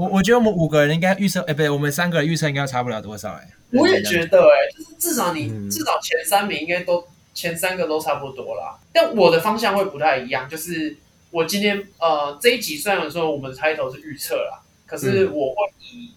[0.00, 3.50] 我我觉得我们五个人应该预测，哎、欸，不对，我们三个人预测应该差不了多少、欸，哎。
[3.72, 8.78] 我也觉得、欸，哎，就是至少你、嗯、至少前三名应该都前三个都差不多啦。
[8.94, 10.96] 但我的方向会不太一样，就是
[11.30, 16.12] 我今天呃这一集虽然说我们的 title 是预测啦，可是我会以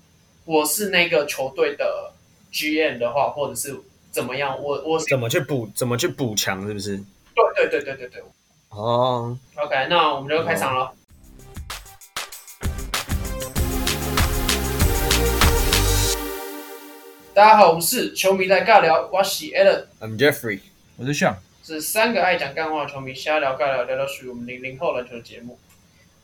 [0.46, 2.14] 我是那个球队的
[2.54, 3.78] GM 的话，或者是
[4.12, 6.96] 怎么样，我我怎么去补怎么去补强，是不是？
[7.36, 8.24] 对对对对对对。
[8.70, 10.90] 哦、oh.，OK，那我们就开场了。
[17.36, 20.60] 大家好，我们是球迷在尬聊，我是 Alan，I'm Jeffrey，
[20.98, 21.34] 我是 Sean，
[21.64, 25.58] 是三个爱讲干话的球迷瞎聊尬聊，聊聊属于我们零零后篮球的节目。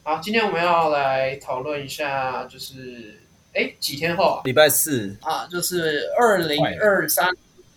[0.04, 3.20] 好，今天我们要来讨论一下，就是
[3.56, 4.42] 哎，几天后啊？
[4.46, 7.28] 礼拜四啊，就是二零二三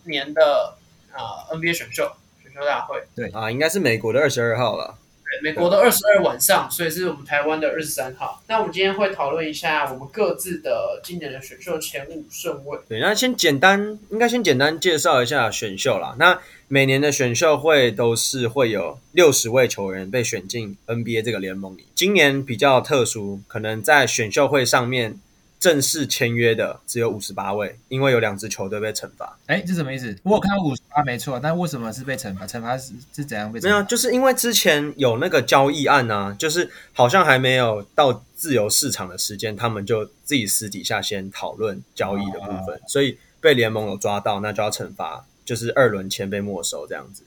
[0.04, 0.74] 年的
[1.12, 2.12] 啊 NBA 选秀
[2.42, 3.02] 选秀大会。
[3.16, 4.98] 对啊，应该是美国的二十二号了。
[5.42, 8.42] 美国的二十二晚上，所以是我们台湾的二十三号。
[8.48, 12.78] 那我们今天会讨论一下我们各自的今年的选秀前五顺位。
[12.88, 16.14] 对，那先简单，应该先简单介绍一下选秀啦。
[16.18, 21.86] 那每年的选秀会都是会有六十位球员被选进 NBA 这个联盟里。
[21.94, 25.18] 今年比较特殊，可能在选秀会上面。
[25.62, 29.38] 正式签约的只有五十八位，因为有两支球队被惩罚。
[29.46, 30.18] 哎，这什么意思？
[30.24, 32.44] 我有看到五十八，没错，但为什么是被惩罚？
[32.44, 33.68] 惩罚是是怎样被惩罚？
[33.68, 47.22] 没有，就是因为之前有那个交易案啊，就是好像还没有到自由市场的时间，他们就自己私底下先讨论交易的部分，哦、所以被联盟有抓到，那就要惩罚，就是二轮签被没收这样子。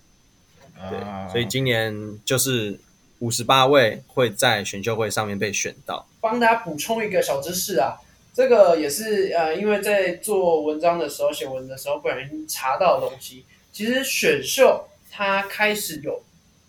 [0.89, 2.77] 对，哦、所以今年就是
[3.19, 6.05] 五十八位会在选秀会上面被选到。
[6.19, 7.95] 帮大家补充一个小知识啊。
[8.35, 13.45] 这个也是呃，因为在做文章的时候、写文的时候，不小心查到的东西。
[13.71, 16.21] 其实选秀它开始有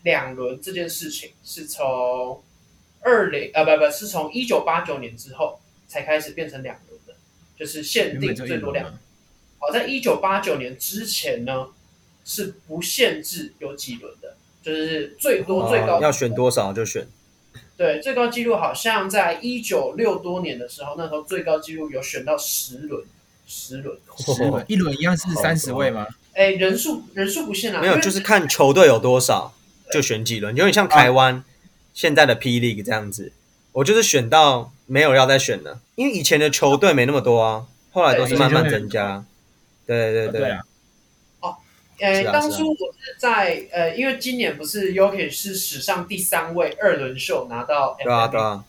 [0.05, 2.41] 两轮这件事情，是从
[3.01, 7.15] 二零呃不不，是从一九八九年之后才开始变成两轮的，
[7.59, 8.99] 就是限定最多两轮。
[9.59, 11.71] 好，在一九八九年之前呢，
[12.25, 17.09] 是不限制有几轮的，就是最多最高、哦、要选多少就选。
[17.77, 23.05] 对，最高纪录好像在一九六多年的时候，那时候最高纪录有选到十轮，
[23.47, 26.07] 十轮，十轮，一轮一样是三十位吗？
[26.33, 29.53] 哎，人数人数不限啊，没有，就是看球队有多少
[29.93, 31.45] 就选几轮，有点像台湾
[31.93, 33.33] 现在的 P League 这样子。
[33.73, 39.25] 我就是选到没有要再选了，因为以前的球队没那么多啊，后来都是慢慢增加。
[39.87, 40.57] 对对对。
[41.99, 48.65] 呃，当初我是在呃，因为今年不是 Jokic 是史上第三位二轮秀拿到 MVP，对啊对啊，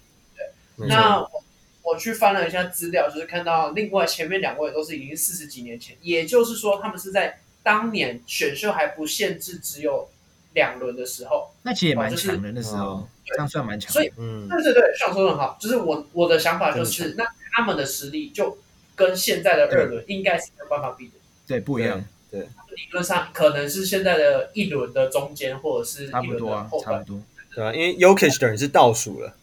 [0.78, 0.88] 对。
[0.88, 1.44] 那我
[1.84, 10.10] 我去翻了一下资料，就是看到另外前面两位都是已经四十几年前，也就是说他们是在当年选秀还不限制只有
[10.54, 13.92] 两轮的时候，那其实也蛮强的那时候，这样算蛮强。
[13.92, 18.58] 所以，嗯，对对对，想说的很好，就是我我的想法就是，那他们的实力就
[18.96, 21.14] 跟现在的二轮应该是没有办法比的，
[21.46, 22.04] 对，不一样。
[22.30, 27.22] 对，理论上可能是现在的一轮的中间，或者是一轮的后半，差不多，差不多，
[27.56, 27.74] 对吧？
[27.74, 29.34] 因为 Yokic 等于是倒数了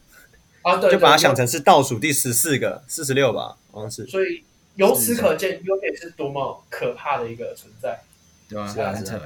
[0.63, 4.07] 啊，对，就把它想成是倒数第十四个，四十六吧，好像是。
[4.07, 8.01] 所以由此可见，Yokic 是多么可怕的一个存在，
[8.49, 8.67] 对吧？
[8.67, 9.19] 是啊，是这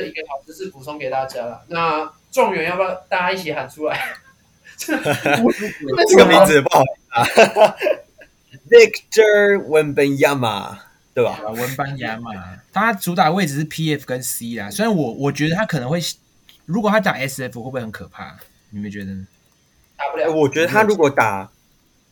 [0.00, 1.62] 是一个好知识补充给大家了。
[1.68, 4.16] 那状元要不要大家一起喊出来？
[4.76, 4.96] 这
[6.16, 7.22] 个名字不好啊，
[8.68, 10.78] Victor Wembanyama。
[11.14, 11.40] 对吧？
[11.48, 12.32] 文班亚马，
[12.72, 14.68] 他主打位置是 P F 跟 C 啦。
[14.68, 16.00] 虽然我我觉得他可能会，
[16.66, 18.36] 如果他打 S F 会不会很可怕？
[18.70, 19.26] 你们觉得呢？
[19.96, 20.32] 打不了。
[20.32, 21.50] 我觉得他如果打，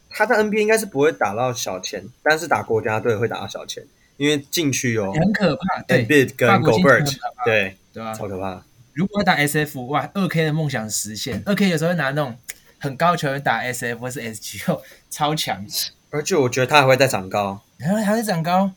[0.09, 3.85] 他在 N B A 应该是不会打到小前，但是打国家队会打到小前，
[4.19, 5.83] 因为禁区有很可怕。
[5.83, 7.13] 对跟 Gobert，
[7.45, 8.15] 对对吧？
[8.15, 8.63] 超可怕。
[8.93, 11.43] 如果打 S F，哇，二 K 的梦想实现。
[11.45, 12.37] 二 K 有时候会拿那种
[12.79, 14.81] 很高球员打 S F 或是 S O，
[15.11, 15.67] 超强。
[16.11, 18.71] 而且我觉得他还会再长高，还会还会长高。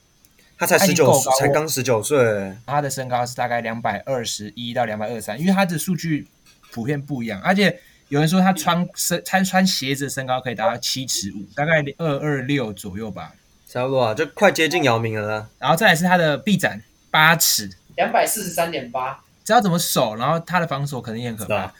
[0.57, 2.53] 他才十九岁，才刚十九岁。
[2.65, 6.27] 他的身高是大概两百二十一到两百二十三，因为他的数据
[6.71, 7.41] 普遍不一样。
[7.41, 13.33] 而且有人说他穿身，他穿鞋子的身高可以达到七尺五，大概二二六左右吧，
[13.67, 15.47] 差不多啊，就快接近姚明了啦。
[15.59, 16.81] 然后再来是他的臂展
[17.11, 21.73] 八尺，两百四十三点八，知道怎么守，然后他的防守可能也很可怕。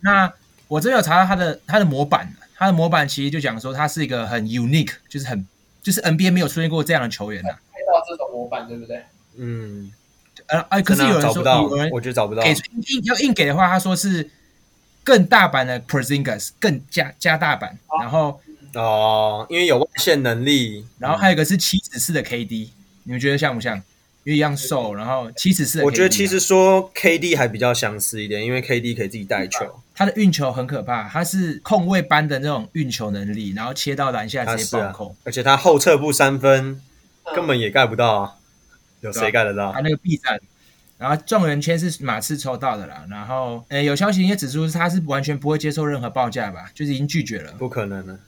[0.00, 0.32] 那
[0.68, 5.44] 我这边有查到他的他的模板，他的模板其实就讲说他是一个很 unique，就是很
[5.82, 7.58] 就是 NBA 没有出现过这样的球员呐、啊。
[8.00, 9.02] 这种模板对不对？
[9.36, 9.92] 嗯，
[10.46, 12.42] 呃，哎，可是有人说，有人我觉得找不到。
[12.42, 14.30] 给硬要硬给的话，他说是
[15.02, 17.78] 更大版的 Porzingis，更加加大版。
[18.00, 18.40] 然后
[18.74, 20.86] 哦，因为有外线能力。
[20.98, 22.68] 然后还有一个是七十四的 KD，
[23.04, 23.82] 你们觉得像不像？
[24.24, 25.82] 因为一样瘦，然后七十四、啊。
[25.84, 36.80] 我觉得其实说 KD 还比较相似一点，因为 KD 可以自己带球，他的运球很可怕，他是控卫般的那种运球能力，然后切到篮下直接暴扣、啊，而且他后撤步三分
[37.34, 38.34] 根本也盖不到啊，
[39.00, 39.72] 有谁盖得到？
[39.72, 40.40] 他那个 B 站，
[40.98, 48.18] 然后状元签是马刺抽到的啦，然后呃有消息也指出他是完全不会接受任何报价吧，就是已经拒绝了，不可能的，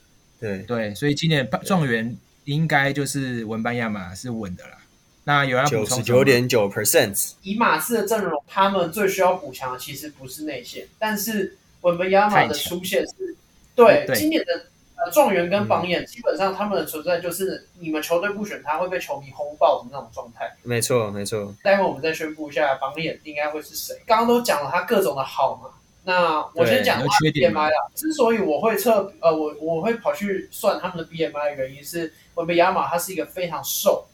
[0.40, 0.58] 对。
[0.60, 4.78] 对，所以今年状元应该就是文班亚马是稳的啦。
[5.26, 7.32] 那有要补充九十九点九 percent。
[7.42, 13.34] 以马刺的阵容，他们最需要补强的其实不是内线，但是文班亚马的出现是，
[13.74, 14.14] 对，对。
[14.14, 14.66] 今年的
[15.04, 20.50] 呃状元跟榜眼、嗯，基本上他们的存在就是你们球队不选他会被球迷轰爆的那种状态。
[20.62, 21.54] 没错，没错。
[21.62, 23.94] 待会我们再宣布一下榜眼应该会是谁。
[24.06, 25.70] 刚刚都讲了他各种的好嘛，
[26.04, 27.90] 那我先讲他的 BMI 啦。
[27.94, 34.06] 之所以我会测呃我我会跑去算他们的 BMI 的原因是文班亚马他是一个非常瘦。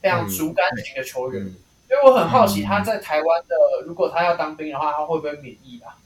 [0.00, 1.56] 非常竹竿型的球员，嗯，
[1.88, 5.98] 所以我很好奇他在台湾的，嗯，如果他要当兵的话，他会不会免疫啊？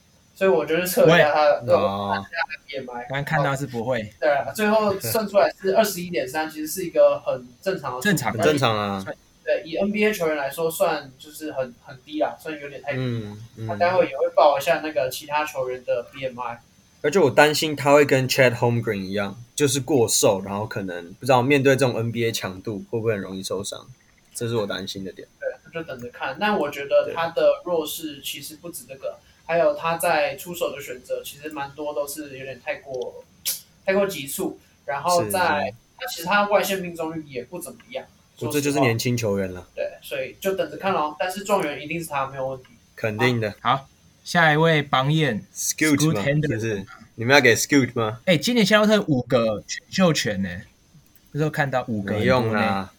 [0.42, 3.06] 所以我觉得测一下他的，对，看一下他的 BMI。
[3.08, 4.12] 刚看到是不会。
[4.18, 9.04] 对啊，最后算出来是二十一点三，其实是一个很正常的，正常，正常啊。
[9.44, 12.98] 对，以 NBA 球员来说，算就是很很低啦，算有点太低。
[12.98, 13.68] 嗯嗯。
[13.68, 16.56] 他待会也会报一下那个其他球员的 BMI。
[17.02, 23.86] 而且我担心他会跟 Chad Holmgren 一样，就是过瘦，然后可能不知道面对这种 NBA 强度会不会很容易受伤，
[24.34, 25.28] 这是我担心的点。
[25.38, 26.36] 对，就等着看。
[26.40, 33.24] 但我觉得他的弱势其实不止这个，还有他在出手的选择，其实蛮多都是有点太过
[33.84, 34.58] 太过急促。
[34.84, 38.04] 然后在他其实他外线命中率也不怎么样。
[38.38, 39.66] 我这就是年轻球员了。
[39.74, 41.16] 对，所以就等着看咯。
[41.18, 42.66] 但是状元一定是他，没有问题。
[42.96, 43.54] 肯定的。
[43.60, 43.88] 好。
[44.24, 46.86] 下一位榜眼，Scoot Henderson，是
[47.16, 48.20] 你们要给 Scoot 吗？
[48.24, 50.48] 哎、欸，今年夏洛特五个选秀权呢，
[51.32, 52.92] 那时候看到五个没用啦，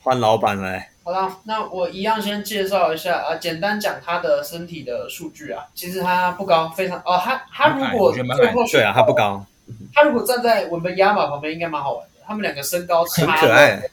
[0.00, 0.90] 换老板来。
[1.06, 9.46] 好了，那我一样先介绍一下啊，简单讲他的身体的数据啊，其实他不高，非常哦，他他如果最后对啊，他不高，
[9.94, 12.14] 他如果站在文本亚马旁边，应该蛮好玩的。
[12.26, 13.86] 他们两个身高差很可爱，差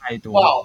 [0.00, 0.64] 太多，哇，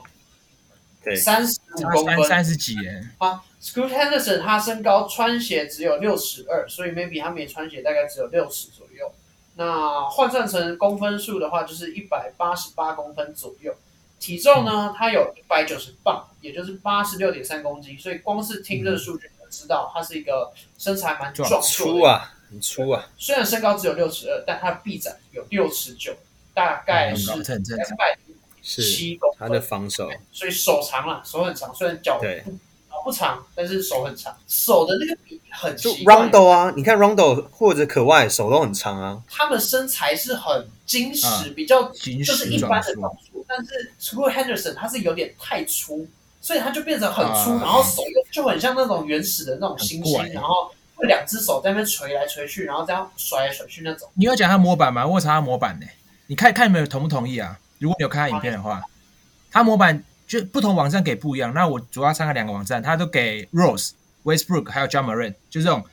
[1.04, 3.42] 对，三十五公分，三十几耶啊。
[3.60, 9.12] Scoot Henderson 他身高穿鞋只有六尺二，所以 maybe 他没穿鞋大概只有六尺左右。
[9.56, 13.74] 那换算成公分数的话，就是一百八十八公分左右。
[14.26, 17.96] 体重呢，他有一百九十磅，也就是八十六点三公斤。
[18.00, 23.08] 所以光是听这个数据就知道他是一个身材蛮壮粗啊，很粗啊。
[23.20, 26.16] 虽然身高只有六尺二，但他的臂展有六尺九，
[26.56, 28.18] 大概是两百
[28.64, 29.48] 七公分。
[29.48, 32.52] 他的防守，所以手长啊，手很长，虽然脚不。
[33.04, 36.16] 不长，但是手很长，手的那个比很奇怪。
[36.16, 39.22] Rondo 啊，你看 Rondo 或者可外手都很长啊。
[39.30, 43.25] 他们身材是很精实，啊、比较就是一般的长处。
[43.48, 46.08] 但是 Scoot Henderson 他是有点太粗，
[46.42, 54.10] 所以他就变成很粗，啊、然后手又就很像那种原始的那种猩猩，然后会两只手在那边捶来捶去，然后这样甩来甩去那种。
[54.16, 55.06] 你有讲他模板吗？
[55.06, 55.86] 我查他模板呢？
[56.28, 57.60] 你看看有没有同不同意啊？
[57.80, 58.84] 如果你有看他影片的话，啊、
[59.52, 60.04] 他模板。
[60.28, 63.92] 就不同网站给不一样，那我主要参考两个网站，他都给 Rose、
[64.24, 65.86] Westbrook 还有 Ja Morant，就这种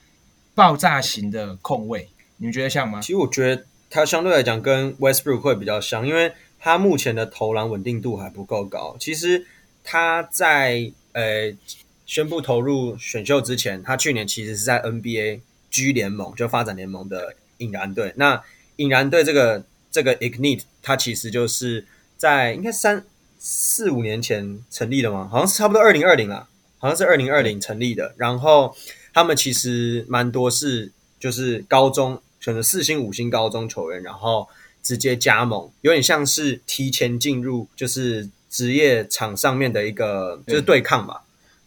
[0.54, 2.08] 爆炸型的控卫，
[2.38, 3.02] 你们觉得像吗？
[3.02, 8.96] 其实我觉得他相对来讲跟 Westbrook 会比较像，因为他目前的投篮稳定度还不够高。
[9.00, 9.44] 其实
[9.82, 11.52] 他在呃
[12.06, 15.40] 宣布投入选秀之前，他去年其实是在 NBA
[15.72, 18.12] G 联盟就发展联盟的引燃队。
[18.14, 18.40] 那
[18.76, 21.84] 引燃队这个这个 Ignite，它其实就是
[22.16, 23.04] 在应该三。
[23.44, 25.26] 四五年前成立的嘛？
[25.28, 26.46] 好像是差不多二零二零啦，
[26.78, 28.14] 好像是二零二零成立的。
[28.16, 28.72] 然后
[29.12, 34.48] 他们其实蛮多是就是高中选择四星五星高中球员，然后
[34.82, 41.20] 直接加盟，有点像是提前进入就是职业场上面的一个就是对抗嘛。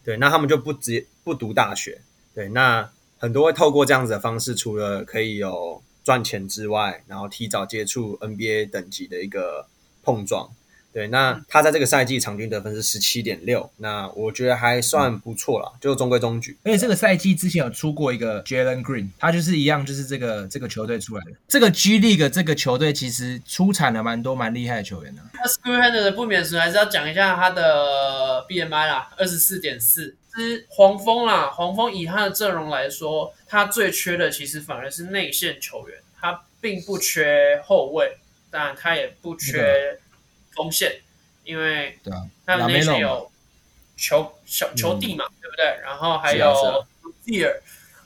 [0.04, 2.00] 对，那他们就不直接不读大学。
[2.34, 9.66] 对，那很多会透过这样子的方式，除了可以有赚钱之外，然后提早接触 NBA 等级的一个
[10.02, 10.50] 碰撞。
[10.96, 16.56] 对，那他在这个赛季场均得分是十七点六，那我觉得还算不错啦，就中规中矩。
[16.64, 21.32] 而且这个赛季之前有出过一个 Jalen Green，他就是一样，就是这个这个球队出来的。
[21.46, 25.20] 这个 G League 这个球队其实出产了蛮多蛮厉害的球员的。
[25.66, 30.16] 那的不免俗还是要讲一下他的 BMI 啦，二十四点四。
[30.34, 38.16] 是黄蜂啦，黄蜂以他的阵容来说，他最缺的其实反而是内线球员，他并不缺后卫，
[38.50, 39.98] 但他也不缺。
[40.56, 41.00] 锋线，
[41.44, 43.30] 因为对啊他们内线有
[43.96, 45.64] 球小球帝嘛、嗯，对不对？
[45.82, 46.84] 然后还有
[47.24, 47.60] Fear，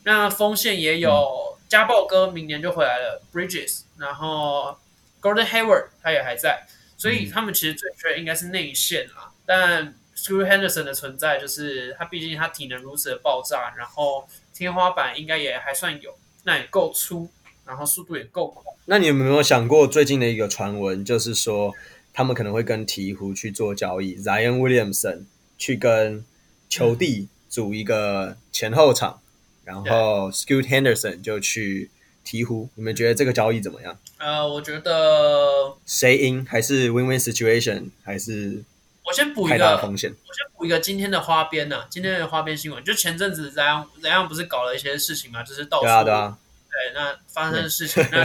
[0.04, 4.76] 那锋线也有家暴哥，明年就回来了、嗯、Bridges，然后
[5.22, 6.66] Gordon Hayward 他也还在，
[6.96, 9.28] 所以他们其实最缺应该是内线啦。
[9.28, 17.30] 嗯、但 Scoot Henderson 的存在，就是他毕竟他体能如此的爆炸，然后天花板应该也还算有，那也够粗，
[17.64, 18.62] 然后速度也够快。
[18.84, 21.74] 那你有没有想过最近的一个传闻，就是说
[22.12, 25.24] 他们可能会跟鹈鹕去做交易，Zion Williamson
[25.56, 26.24] 去跟
[26.68, 29.20] 球帝组一个前后场，
[29.64, 31.90] 然后 Scoot Henderson 就去
[32.24, 32.68] 鹈鹕。
[32.74, 33.98] 你们觉得这个交易怎么样？
[34.18, 38.62] 呃，我觉得谁赢还是 Win-Win Situation 还是
[39.04, 40.10] 我先补一个风险。
[40.10, 46.38] 我先补一个今天的花边呢、啊，今天的花边新闻就前阵子 Zion Zion 不是搞了一些事情嘛，就是到处对啊对啊，
[46.70, 48.24] 对那发生的事情， 那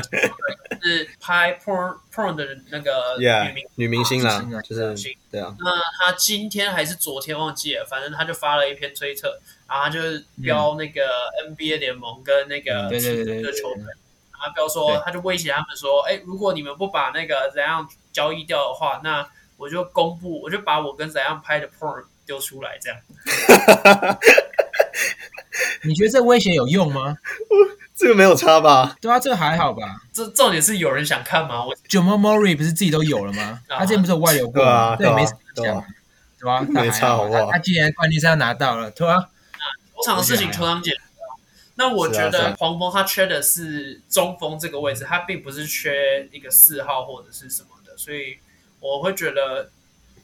[0.82, 4.96] 是拍 porn porn 的那个女明、女明星啦，就是
[5.32, 5.56] 对啊。
[5.60, 11.02] 那她今天还是昨天忘记了，反正她就发了一篇推特，然后他就是标那个
[11.50, 13.84] NBA 联盟跟那个对对对的球队。
[14.38, 23.00] 然后标说，他就威胁他们说：“哎，如果你们不把那个怎样交易掉的话，那我就公布，我就把我跟怎样拍的 porn 丢出来。”这样，
[25.84, 27.18] 你觉得这威胁有用吗？
[27.96, 28.96] 这个没有差吧？
[29.00, 30.02] 对啊，这个还好吧？
[30.14, 31.66] 这重点是有人想看吗？
[31.66, 33.62] 我 Jamal Murray 不是自己都有了吗？
[33.70, 34.96] 他之前不是有外流过吗？
[34.98, 35.86] 对，没什么讲，
[36.38, 36.62] 对吧？
[36.70, 37.50] 没差，好不好？
[37.52, 39.30] 他既然冠军赛拿到了，对吧？
[39.96, 40.92] 球场的事情，球场解。
[41.78, 48.38] 那我觉得黄蜂他缺的是中锋这个位置，他并不是缺一个四号或者是什么的，所以
[48.80, 49.70] 我会觉得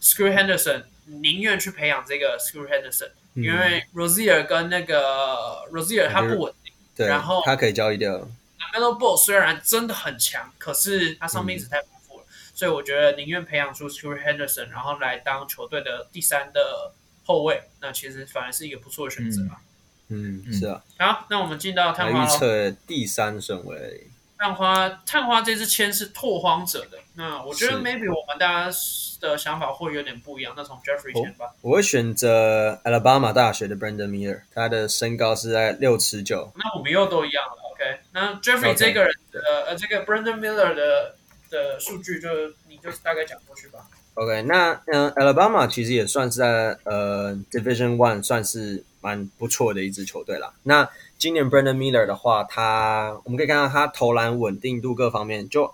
[0.02, 8.28] Screw Henderson 宁愿去培养这个 Screw Henderson，因为 Rozier 跟那个 Rozier 他不稳定，对，然后他可以交易掉。
[8.60, 16.94] LaMelo Ball 虽然真的很强，可是他伤病史太丰富了，所以我觉得宁愿培养出 Scoot Henderson，然后来当球队的第三的
[17.26, 19.62] 后卫，那其实反而是一个不错的选择吧。
[20.10, 20.84] 嗯，是啊。
[21.00, 22.24] 好，那我们进到探花。
[22.24, 24.11] 预测第三顺位。
[24.42, 26.98] 探花，探花这支签是拓荒者的。
[27.14, 28.78] 那我觉得 maybe 我们大家
[29.20, 30.52] 的想法会有点不一样。
[30.58, 31.54] 那从 Jeffrey 先吧。
[31.62, 36.52] 我会选择 Alabama 大学的 Brandon Miller，他的身高是在六尺九。
[36.56, 37.62] 那我们又都一样了。
[37.72, 41.14] OK，那 Jeffrey 这个人的呃这个 Brandon Miller 的
[41.52, 42.28] 的数据就
[42.68, 43.82] 你就大概讲过去吧。
[44.16, 48.84] OK，那嗯，Alabama 其实也算是在呃 Division One 算是。
[49.02, 50.54] 蛮不错的一支球队啦。
[50.64, 55.74] 那今年 Brandon Miller 的话，他我们可以看到他投篮稳定度各方面，就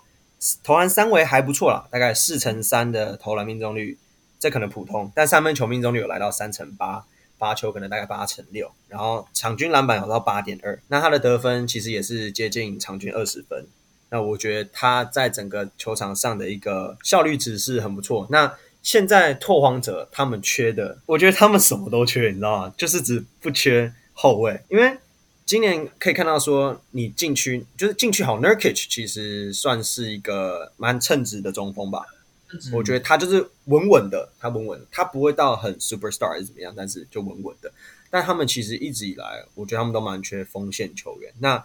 [0.64, 3.96] 投篮三围还不错啦，大概四成三的投篮命中率，
[4.38, 7.04] 这可能普通，但三分球命中率有来到三成八，
[7.38, 13.66] 罚球可能大概八成六，然后场均篮板有到八点二，那他的得分其实也是接近场均二十分。
[14.10, 18.26] 那我觉得他在整个球场上的一个效率值是很不错。
[18.30, 18.54] 那
[18.88, 22.74] 现在拓荒者他们缺的，我觉得他们什么都缺，你知道吗？
[22.74, 24.96] 就是只不缺后卫，因为
[25.44, 32.02] 今年可以看到说，你禁区就是禁区好，Nurkic 其实算是一个蛮称职的中锋吧。
[32.50, 37.70] 嗯、我觉得他就是稳稳的，他稳稳的，他不会到很 superstar 还是怎么样，但是就稳稳的。
[38.08, 41.30] 但他们其实一直以来，我觉得他们都蛮缺锋线球员。
[41.40, 41.62] 那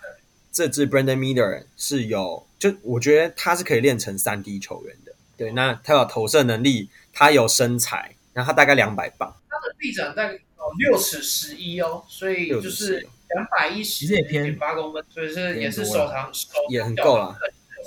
[0.51, 5.12] 这支 Brandon Miller 是有，就我觉得他是可以练成三 D 球员的。
[5.37, 6.89] 对，那他有投射能力。
[7.15, 17.37] 他有身材，然后他大概两百磅，他的臂展大概哦六尺十一哦，所以就是两百一十点八公分，所以是也是手长手也很够了，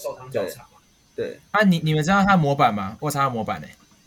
[0.01, 0.79] 手长脚长嘛。
[1.17, 2.97] 对啊，你你们知道他模板吗？
[3.01, 3.67] 我查他模板呢，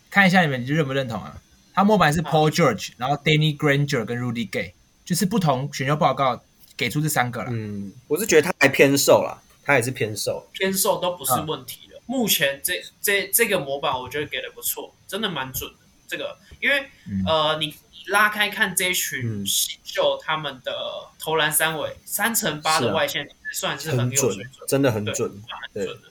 [0.09, 1.41] 看一下你们认不认同啊？
[1.73, 6.41] 他模板是 Paul George，然后 Danny Granger 跟 Rudy Gay，就是不同选秀报告
[6.77, 7.49] 给出这三个了。
[7.51, 11.88] 嗯，我是觉得他还偏瘦了，他也是偏瘦，偏瘦都不是问题。
[12.09, 15.77] 目前这这这个模板，我觉得给的不错，真的蛮准的。
[16.07, 17.75] 这个，因为、嗯、呃，你
[18.07, 20.73] 拉开看这一群新秀他们的
[21.19, 25.29] 投篮三围三乘八的外线，算是很有水准，真的很准，
[25.71, 26.09] 很准的。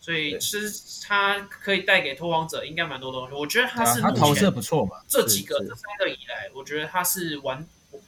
[0.00, 3.34] 所以其实他可以带给拓荒者应该蛮多东西。
[3.34, 7.64] 我觉得他是他投射不错嘛，这几个这三个以来，我觉得他是玩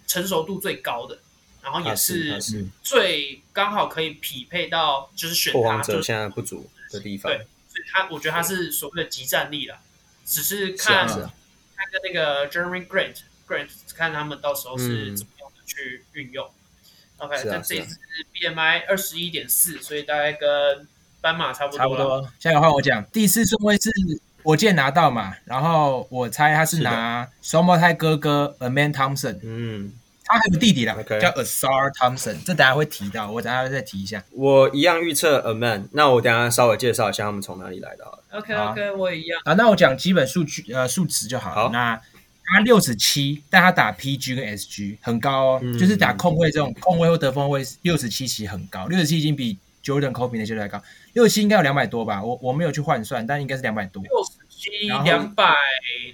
[0.08, 1.16] 成熟度最高的。
[1.62, 2.40] 然后也是
[2.82, 7.32] 最刚好可以匹配到，就是选他，拓荒者现在不足的地方。
[7.32, 9.78] 对，所以他我觉得他是所谓的集战力了，
[10.24, 11.32] 只是看是、啊、
[11.76, 16.46] 看跟那个 Jeremy Grant Grant 看他们到时候是怎么样的去运用。
[17.18, 17.98] 嗯、OK，那、啊、这次
[18.34, 20.86] BMI 二十一点四，所以大概跟
[21.20, 21.78] 斑马差不多。
[21.78, 22.32] 差不多。
[22.38, 23.90] 现在换我讲，第四顺位是
[24.42, 29.38] 火箭拿到嘛，然后我猜他是拿双胞胎哥哥 Aman Thompson，。
[29.42, 29.92] 嗯。
[30.30, 31.20] 他还有弟弟啦，okay.
[31.20, 34.22] 叫 Ausar Thompson，这等下会提到，我等下再提一下。
[34.30, 38.04] 我一样预测 a m a n 那我等下稍微介绍一下他们从哪里来的。
[38.30, 39.40] OK OK，我也一样。
[39.44, 41.62] 啊，那我讲基本数据呃数值就好了。
[41.62, 42.00] 好，那
[42.44, 50.80] 他六十七，但他打 PG 跟 SG 很高哦，嗯、就是打控卫这种控卫或得分位六十七其实很高，六十七已经比 Jordan Kobe 那些都还高，
[51.14, 52.22] 六十七应该有两百多吧？
[52.22, 54.00] 我我没有去换算，但应该是两百多。
[54.02, 55.54] 六十七两百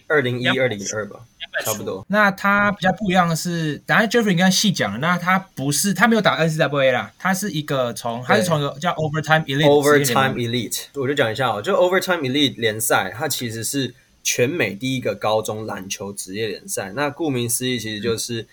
[0.06, 1.20] 二零一二零二吧。
[1.64, 2.04] 差不多。
[2.08, 16.92] 那他比较不一样的是，等下 Jeffrey 刚刚细讲了，那他不是他没有打 NCAA 啦，他是一个从他是从一个叫 Overtime Elite，Overtime Elite，我就讲一下哦，就 Overtime Elite 联赛，它其实是全美第一个高中篮球职业联赛。
[16.94, 18.46] 那顾名思义，其实就是、嗯、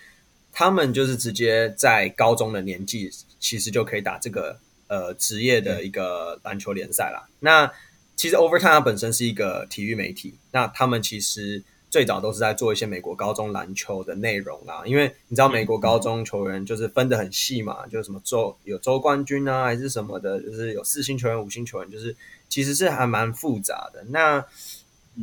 [0.51, 7.27] 他们就是直接在高中的年纪，其实就可以打这个呃职业的一个篮球联赛啦。
[7.39, 7.71] 那
[8.15, 11.63] 其实 Overtime 它本身是一个体育媒体，那他们其实
[11.93, 14.81] 最早都是在做一些美国高中篮球的内容啦。
[14.83, 22.15] 因为你知道美国高中球员就是分得很细嘛，就是什么州有州冠军啊，还是什么的，就是有四星球员、五星球员，就是
[22.49, 24.03] 其实是还蛮复杂的。
[24.09, 24.43] 那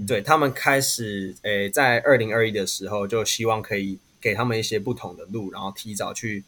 [0.06, 6.44] 对他们开始诶，在二零二一的时候，就希望可以给他们一些不同的路，然后提早去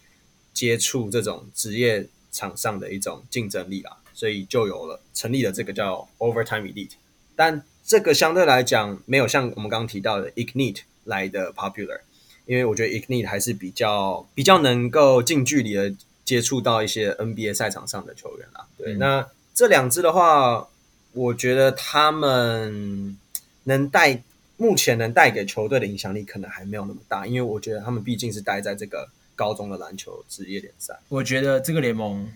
[0.55, 3.97] 接触这种职业场上的一种竞争力啦。
[4.15, 6.93] 所以就有了成立了这个叫 Overtime Elite，
[7.35, 12.01] 但这个相对来讲没有像我们刚刚提到的 Ignite 来的 popular，
[12.47, 18.67] 因为我觉得 Ignite 还是比较比较能够近距离的接触到一些 NBA 赛场上的球员啦。
[18.77, 20.69] 对，嗯、那这两支的话，
[21.13, 23.17] 我觉得他们
[23.65, 24.23] 能带
[24.57, 30.99] 目前能带给球队的影响力可能还没有那么大，因为我觉得他们毕竟是待在这个高中的篮球职业联赛。
[31.09, 32.31] 我觉得这个联盟。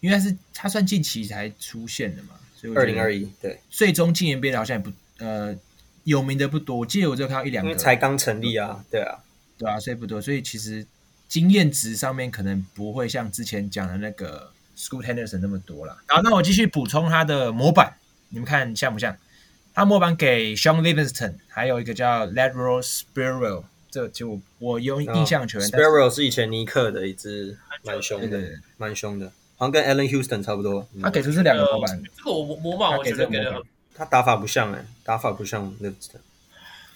[0.00, 2.28] 应该是他算近期才出现的嘛，
[2.74, 5.54] 二零二一对最终进 NBA 的好像也不呃
[6.04, 9.18] 有名的不多，我记得我就看到一两个，才刚成立啊，对啊，
[9.58, 10.86] 对啊，所以不多，所以其实
[11.28, 15.98] 经验值上面可能不会像之前讲的那个 Scoot Henderson 那么多了。
[16.06, 17.96] 好，那我继续补充他的模板，
[18.30, 19.16] 你们看像不像？
[19.74, 25.68] 他模板给 Shaun Livingston，还有一个叫 Latrell Sprewell，这就我有印象球员。
[25.68, 29.30] Sprewell 是以前尼克的一支蛮凶的，蛮凶的。
[29.58, 33.60] 好像跟 Allen Houston 差不多，他给出是两个模板，呃，这个我模板我觉得给的，
[33.92, 36.20] 他打法不像哎，打法不像 Livingston。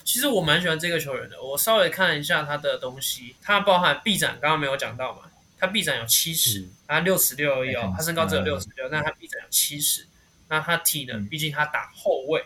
[0.04, 5.22] 其实我蛮喜欢这个球员的，我稍微看一下他的东西，他包含臂展，刚刚没有讲到嘛，
[5.58, 10.06] 他臂展有七十，嗯，他六十六而已哦，他身高只有六十六，但他臂展有七十，
[10.48, 12.44] 那他体能，毕竟他打后卫，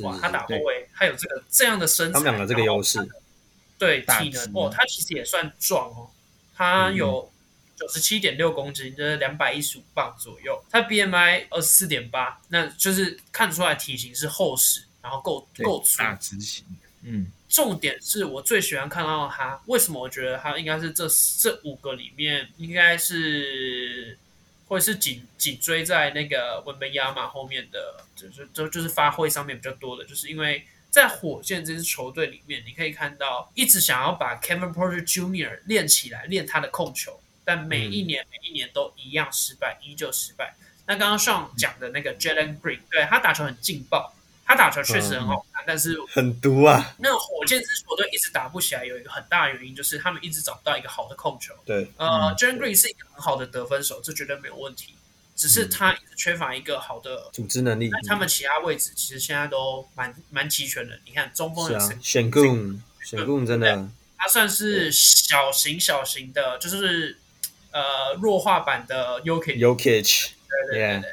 [0.00, 2.98] 哇，他打后卫，他有这个这样的身材，他们两个这个优势，
[3.78, 6.10] 对体能哦，他其实也算壮哦，
[6.56, 7.30] 他有。
[7.84, 10.64] 九十七点六公斤，就是两百一十五磅左右。
[10.70, 15.98] 他 BMI 二十四点八，那就是看出来体型是厚实，然后够够粗。
[15.98, 16.64] 大直型。
[17.02, 21.06] 嗯，重点是我最喜欢看到他，为什么我觉得他应该是这
[21.38, 24.16] 这五个里面，应该是
[24.66, 35.60] 会是紧紧追在那个文本亚马后面的，就是就就是发挥上面比较多的，就是因为在火箭这支球队里面，你可以看到一直想要把 Kevin Porter Jr.
[35.66, 37.20] 练起来，练他的控球。
[37.44, 40.54] 但每一年、嗯、每一年都一样失败，依旧失败。
[40.86, 46.94] 那刚刚上讲的那个 Jalen Green，对，他打球很劲爆，他打球确实很好看，嗯、但是很毒啊。
[46.98, 51.54] 那火箭这支球队一直打不起来，有一个很大的原因就是他们一直找不到一个好的控球。
[51.64, 54.94] 对，呃、嗯、Jalen Green 是一个很好的得分手，这绝对没有问题。
[55.34, 57.88] 只是他一直缺乏一个好的组织能力。
[57.88, 61.00] 那他们其他位置其实现在都蛮蛮齐全的。
[61.06, 61.98] 你看中锋有谁？
[62.02, 67.16] 选贡，选贡真的，他算是小型小型的，就是。
[67.74, 69.58] 呃，弱化版的 Jokic，
[70.48, 71.10] 对对对对，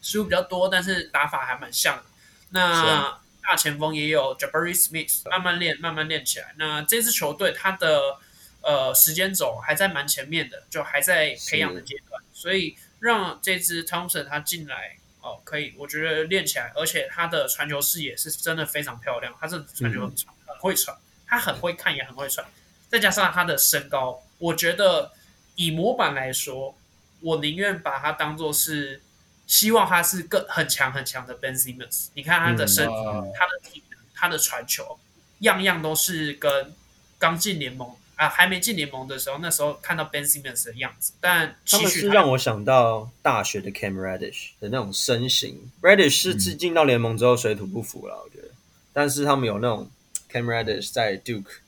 [0.00, 2.04] 失误比较多，但是打法还蛮像的。
[2.50, 6.54] 那大前锋也有 Jabari Smith，慢慢练，慢慢练起来。
[6.58, 8.18] 那这支球队他的
[8.60, 22.46] 呃时间轴还在蛮前面的，就还在培养的阶段，所以让这支 Thompson 他进来哦，可以，我觉得练起来，而且他的传球视野是真的非常漂亮，他是传球很传，很会传，他很会看，也很会传，
[22.88, 25.10] 再加上他的身高，我觉得。
[25.56, 26.74] 以模板来说，
[27.20, 29.02] 我宁愿把它当做是
[29.46, 32.08] 希望他是更很强很强的 Ben Simmons。
[32.14, 34.98] 你看他的身体、嗯、他的体能、他的传球，
[35.40, 36.72] 样样都是跟
[37.18, 41.12] 刚进联盟啊，还没进联盟的时候，那时候看到 Ben Simmons 的样子。
[41.20, 45.70] 但其实他，他们是让我想到大学的 Cam Reddish 的那种身形。
[45.82, 48.48] Reddish 是自进到联盟之后水土不服了，我觉得。
[48.92, 49.90] 但是他们有那种
[50.30, 51.58] Cam Reddish 在 Duke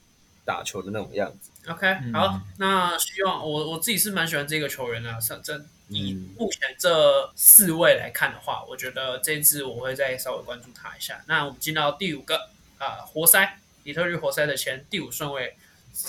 [0.44, 1.48] 打球的那种样子。
[1.69, 5.19] OK，好，那希望我我自己是蛮喜欢这个球员的、啊。
[5.43, 11.23] 这以目前这四位来看的话，我觉得这次我会再稍微关注他一下。
[11.27, 15.57] 那我们进到第五个啊，活塞，底特律活塞的前第五顺位，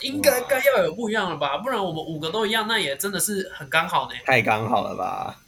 [0.01, 1.57] 应该该要有不一样了吧？
[1.57, 4.15] 不然我们五个都一样，那也真的是很刚好呢。
[4.25, 5.41] 太刚好了吧？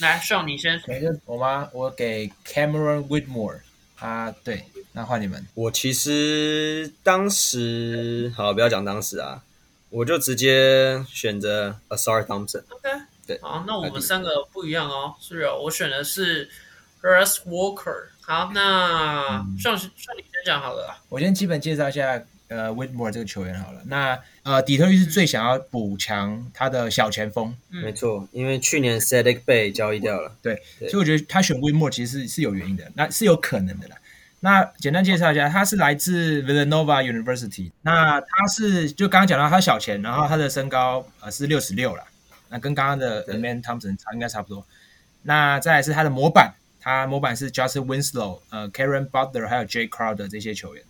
[0.00, 0.80] 来，需要你先。
[1.26, 1.68] 我吗？
[1.72, 3.60] 我给 Cameron Whitmore
[3.98, 4.64] 啊，对。
[4.92, 9.42] 那换你们，我其实当时好，不要讲当时啊，
[9.90, 12.62] 我就直接选择 Ausar Thompson。
[12.68, 12.88] OK，
[13.26, 16.48] 对，好，那我们三个不一样哦，是哦，我选的是
[17.00, 18.08] Jarace Walker。
[18.22, 23.80] 好，那上上你先讲好了，我先基本介绍一下呃 Whitmore 这个球员好了。
[23.86, 30.88] 那呃，底特律是最想要补强他的小前锋，嗯、没错，因为去年 Saddiq Bey 交易掉了，对，对。
[30.88, 33.96] 所以我觉得他选 Whitmore 其实是是有原因的，那是有可能的啦。
[34.40, 37.72] 那简单介绍一下，他是来自 Villanova University。
[37.82, 42.04] 那他是就刚刚讲到他小前，然后他的身高呃是六十六了，
[42.48, 44.64] 那跟刚刚的 Aman Thompson 差应该差不多。
[45.22, 50.84] 那再来是他的模板，他模板是 Justin Winslow、呃 Karen Butler 还有 Jay Crowder 这些球员，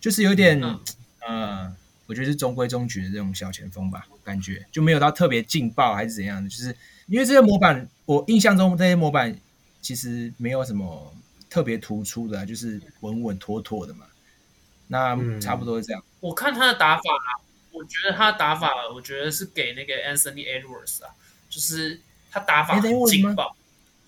[0.00, 0.80] 就是有点、嗯、
[1.20, 1.72] 呃，
[2.06, 6.74] 我觉得是中规中矩的这种小前锋吧，感觉就没有到特别劲爆还是怎样的，就是
[7.06, 9.36] 因为这些模板，我印象中这些模板
[9.80, 11.14] 其实没有什么。
[11.50, 14.06] 特别突出的，就是稳稳妥妥的嘛。
[14.86, 16.00] 那差不多是这样。
[16.00, 17.28] 嗯、我看他的打法啊，
[17.72, 21.10] 我觉得他的打法，我觉得是给那个 Anthony Edwards 啊，
[21.48, 23.56] 就是他打法很劲爆，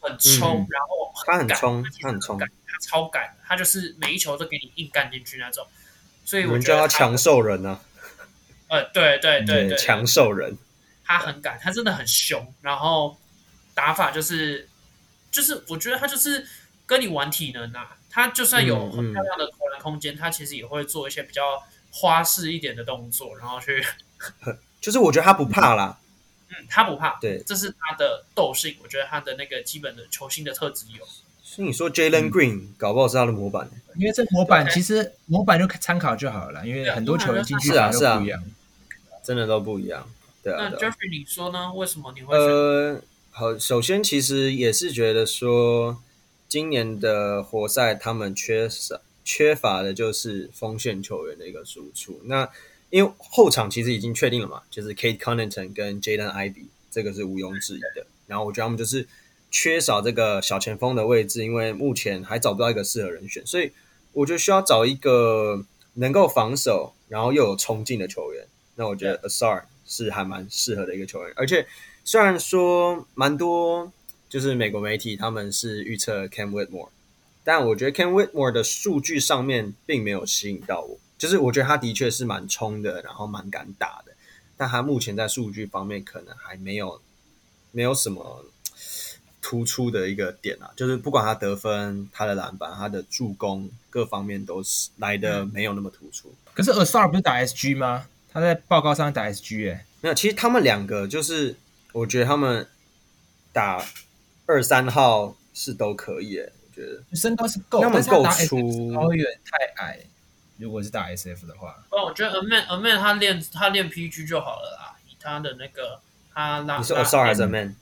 [0.01, 2.49] 很冲，嗯、然后很他很冲，他很冲，他
[2.81, 5.67] 超赶，他就是每一球都给你硬干进去那种。
[6.25, 7.81] 所以我们叫他强兽人啊。
[8.69, 10.57] 呃，对对对对，强兽人。
[11.05, 13.19] 他很敢，他真的很凶，然后
[13.75, 14.69] 打法就是，
[15.31, 16.47] 就是我觉得他就是。
[16.93, 21.43] 跟你玩体能啊，他就算有很漂亮的投篮空间，嗯嗯、他其实也会做一些比较
[21.91, 23.83] 花式一点的动作，然后去，
[24.79, 25.99] 就是我觉得他不怕啦，
[26.53, 31.03] 嗯，他不怕，对，这是他的斗性，我觉得他的那个基本的球星的特质有。
[31.43, 38.45] 所以你说 Jalen Green、嗯、搞不好是他的模板，因为这模板其实模板就参考就好了，因为很多球员进去是啊是啊不一样，
[39.25, 40.07] 真的都不一样。
[40.43, 41.73] 对啊，那 Jeffrey 你说呢？
[41.73, 42.37] 为什么你会？
[42.37, 43.01] 呃，
[43.31, 46.03] 好，首先其实也是觉得说。
[46.53, 52.21] 今年的活塞，他们缺少缺乏的就是锋线球员的一个输出。
[52.25, 52.47] 那
[52.91, 58.07] 因为后场其实已经确定了嘛，就是 Cade Cunningham 跟 Jaden Ivey，这个是毋庸置疑的。
[58.27, 59.09] 然后我觉得他们就是
[59.51, 63.73] 缺少这个小前锋的位置，因为目前还找不到一个适合人选，所以
[64.13, 68.47] 我就需要找一个能够防守，然后又有冲劲的球员。
[68.75, 71.67] 那我觉得 Asar 是还蛮适合的一个球员，而且
[72.05, 73.91] 虽然说蛮多。
[74.33, 76.89] 就是美国媒体他们是预测 Cam Whitmore，
[77.45, 80.99] 但我觉得 Cam Whitmore 的数据上面并没有吸引到我。
[81.19, 84.13] 就是我觉得他的确是蛮冲的，然后蛮敢打的，
[84.57, 86.99] 但他目前在数据方面可能还没有
[87.73, 88.47] 没有什么
[89.43, 90.71] 突出的一个点啊。
[90.75, 96.35] 就是不管他得分、他的篮板、他的助攻各方面都是来的没有那么突出。
[96.55, 98.07] 可是 Ausar 不是打 SG 吗？
[98.33, 100.15] 他在报告上打 SG 哎、欸，没有。
[100.15, 101.55] 其实他们两个就是
[101.93, 102.67] 我觉得他们
[103.53, 103.85] 打。
[104.47, 110.01] 二三号是都可以诶，我觉得身高是够，那么够出，高远太矮。
[110.59, 114.97] 如果是打 SF 的话，哦，我觉得 a man a man 他练他练 PG 就好了啦。
[115.09, 116.01] 以他的那个
[116.33, 117.75] 他拉，你是 Ausar 还是 a man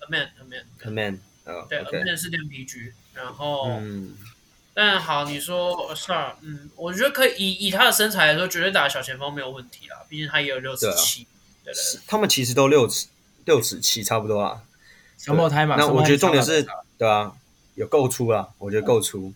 [0.00, 1.20] a man a man a man
[1.68, 4.16] 对 Amen 是练 PG，然后嗯，
[4.74, 10.04] 但好，你说 Ausar，嗯，我觉得可以以以他的身材来说，绝对打小前锋没有问题啦。
[10.08, 11.26] 毕竟他也有六尺七，
[11.64, 13.06] 对对，他们其实都六尺
[13.46, 14.62] 六尺七差不多啊。
[15.18, 16.66] 双胞胎嘛，那我觉得重点是，
[16.98, 17.32] 对啊，
[17.74, 19.32] 有够粗啊，我觉得够粗。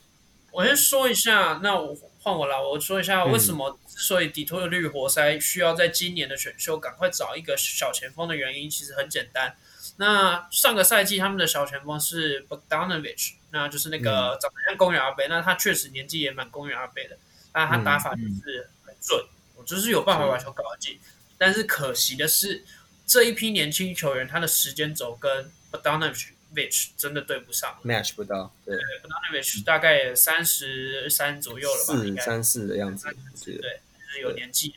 [0.53, 9.55] 我先说一下，那我换我来，我说一下为什么之所以底特律活塞需要在今年的选秀赶快找一个小前锋的原因，其实很简单。
[9.97, 17.17] 那上个赛季他们的小前锋是 Bogdanovich，那就是那个长得像公园阿伯，那他确实年纪也蛮公园阿伯的，
[17.53, 19.25] 但他打法就是很准，
[19.57, 20.99] 我就是有办法把球搞进。
[21.39, 22.65] 但是可惜的是，
[23.11, 28.55] 这一批年轻球员他的时间轴跟 Bogdanovich 真的对不上，match 不到。
[28.65, 33.09] 对，Bogdanovich 大概三十三左右了吧，四三四的样子。
[33.45, 34.77] 对，就是有年纪。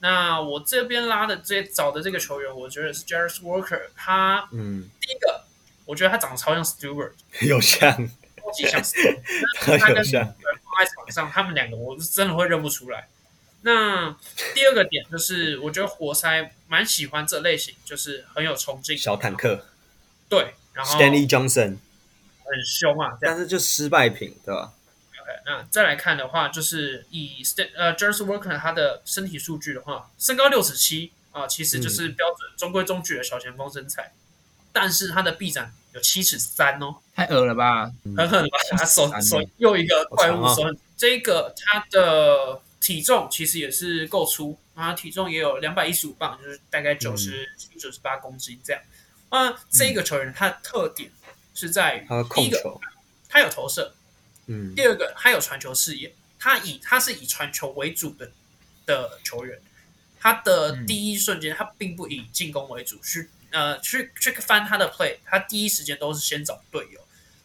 [0.00, 3.82] 那我这边拉的这找的这个球员，我觉得是 Jarace Walker。
[3.94, 5.44] 他，嗯，第一个，
[5.84, 7.12] 我觉得他长得超像 Stewart，
[7.46, 9.20] 有像，超级像 Stewart。
[9.78, 13.06] 他跟 Stewart 放在场上，他们两个我是真的会认不出来。
[13.62, 14.16] 那
[14.54, 19.66] 第二个点就是，我觉得活塞蛮喜欢这类型，就是很有冲劲，小坦克。
[20.28, 21.78] 对，然后 Stanley Johnson
[22.44, 24.72] 很凶啊，但是就失败品，对吧
[25.20, 34.12] ？OK，那再来看的话，就是以 St 呃 Jarace Walker 他的身体数据的话，身高六尺七啊，其实就是标准、嗯、中规中矩的小前锋身材，
[34.72, 40.62] 但是他的臂展有七尺三哦，太恶了吧，狠狠的把他手手又一个怪物手，
[40.96, 48.82] 这个他的体重其实也是够粗，啊体重也有两百一十五磅，就是大概九十七九十八公斤这样。
[49.30, 51.10] 那，这个球员他的特点
[51.54, 52.80] 是在于，第一个，
[53.28, 53.94] 他有投射，
[54.46, 58.30] 嗯，第二个他有传球视野，他以他是以传球为主的
[58.86, 59.60] 的球员，
[60.18, 67.00] 他的第一瞬间他并不以进攻为主，去呃去去翻他的 play，他第一时间都是先找队友。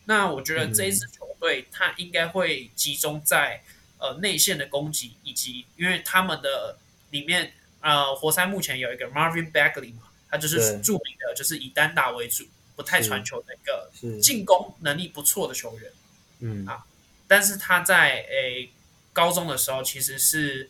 [0.06, 3.62] 那我觉得这一支球队他应该会集中在
[4.04, 6.78] 呃内线的攻击，以及因为他们的
[7.12, 13.89] 里面呃活塞目前有一个 Marvin Bagley 嘛，他就是著名的就是以单打为主，不太传球的一个
[14.20, 15.92] 进攻能力不错的球员。
[16.39, 16.84] 嗯啊，
[17.26, 18.70] 但是他在诶
[19.13, 20.70] 高中的时候其实是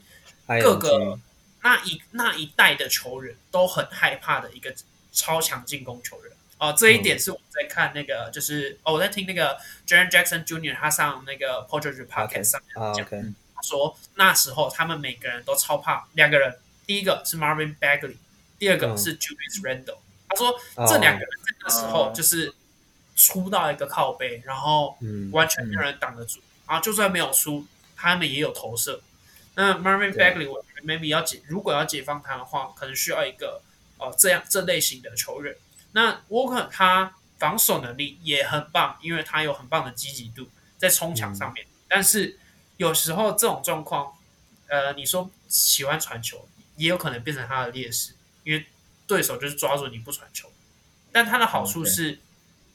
[0.62, 1.18] 各个
[1.64, 4.76] 那一那一代的球员都很害怕的一个
[5.12, 6.32] 超强进攻球员。
[6.60, 10.76] 哦，这一点是我在看那个，就是、嗯、哦，我在听那个 Jaren Jackson Jr.
[10.76, 18.18] 他上那个 Podcast 上面讲.说那时候他们每个人都超怕两个人，第一个是 Marvin Bagley，
[18.60, 20.28] 第二个是 Julius Randle、嗯。
[20.28, 22.54] 他说这两个人在那时候就是
[23.16, 24.98] 出到一个靠背，然后
[25.32, 29.02] 完全没有人挡得住，然后就算没有出，他们也有投射。
[29.56, 33.62] 那 Marvin Bagley，我觉得 maybe 要解，如果要解放他的话，可能需要一个
[33.98, 35.56] 哦这样这类型的球员。
[35.94, 41.66] 那 Walker 他防守能力也很棒，因为他有很棒的积极度在冲墙上面。
[41.66, 42.38] 嗯、但是
[42.78, 44.14] 有时候这种状况，
[44.68, 48.66] 呃，你说喜欢传球，也有可能变成他的劣势，因为
[49.08, 50.52] 对手就是抓住你不传球。
[51.12, 52.20] 但他的好处是，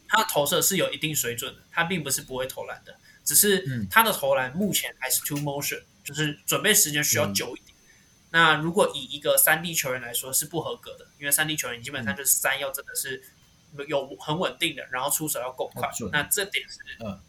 [0.06, 7.67] 他的投射是有一定水准的，他并不是不会投篮的，只是他的投篮目前还是 two motion，就是准备时间需要久一点。
[8.28, 13.22] 嗯那如果以一个三 D 球员来说是不合格的，因为三 D 球员基本上就是三要真的是
[13.88, 15.88] 有很稳定的，然后出手要够快。
[16.12, 16.78] 那这点是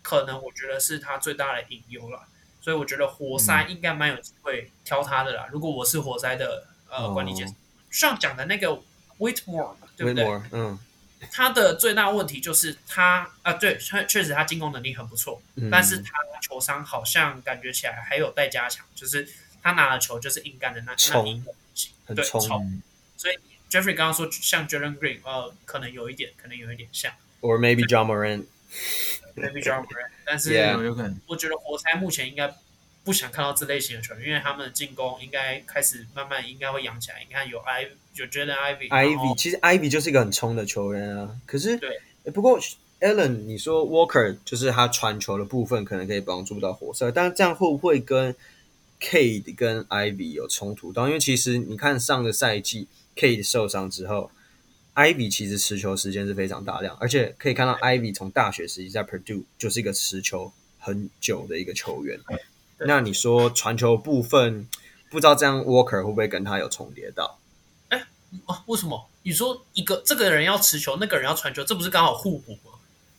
[0.01, 2.27] 可能我觉得是他最大的隐忧了。
[2.59, 5.47] 所以我觉得活塞应该蛮有机会挑他的啦。
[5.49, 7.55] 如果我是活塞的呃管理阶层，
[7.89, 8.67] 上讲的那个
[9.19, 10.25] Whitmore 对不对？
[10.51, 10.77] 嗯，
[11.31, 19.25] 他的最大问题就是他啊，对，确确实他进攻能力很不错，但是他球商好像感觉起来还有待加强，就是。
[19.61, 21.53] 他拿了球就是硬干的那那一个
[22.05, 22.81] 很对冲，
[23.17, 23.35] 所以
[23.69, 32.53] Jeffrey 刚刚说像 Jalen Green，呃，可能有一点，可能有一点像，or maybe Ja Morant，maybe Ja Morant，但是有可能，我觉得活塞目前应该
[33.03, 37.23] 不想看到这类型的球员，因为他们的进攻应该开始慢慢应该会养起来。
[37.27, 42.01] 你看有 I 有 Jaden Ivey，Ivey 其实 Ivey 就是一个很冲的球员啊，可是对，
[42.33, 42.59] 不过
[42.99, 48.35] Allen 你说 Walker 就是他传球的部分可能可以帮助到活塞，但是这样会不会跟
[48.99, 54.29] Cade 跟 Ivy 有冲突到，因为其实你看上个赛季 Kade 受伤之后
[54.95, 62.19] ，Ivy 其实持球时间是非常大量，而且可以看到 Ivy 从大学时期在 Purdue 就是一个持球很久的一个球员。
[62.79, 64.67] 那你说传球部分，
[65.09, 67.39] 不知道这样 Walker 会不会跟他有重叠到？
[67.89, 68.05] 哎，
[68.65, 69.09] 为什么？
[69.23, 72.68] 你说一个这个人要持球，那个人要传球，这不是刚好互补吗？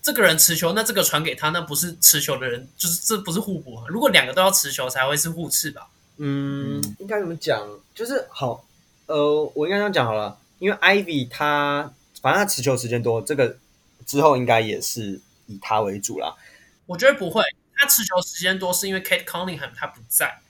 [0.02, 3.84] 这个人持球，那这个传给他，那不是持球的人，就是这不是互补啊？
[3.86, 5.88] 如果两个都要持球，才会是互斥吧？
[6.16, 7.68] 嗯，应该怎么讲？
[7.94, 8.64] 就是好，
[9.06, 13.58] 呃，我应该这样讲好了，因为 Ivy 他反正他持球时间多，这个
[14.06, 16.34] 之后应该也是以他为主啦。
[16.86, 17.42] 我觉得不会，
[17.76, 20.40] 他持球时间多是因为 Kate Cunningham 他不在。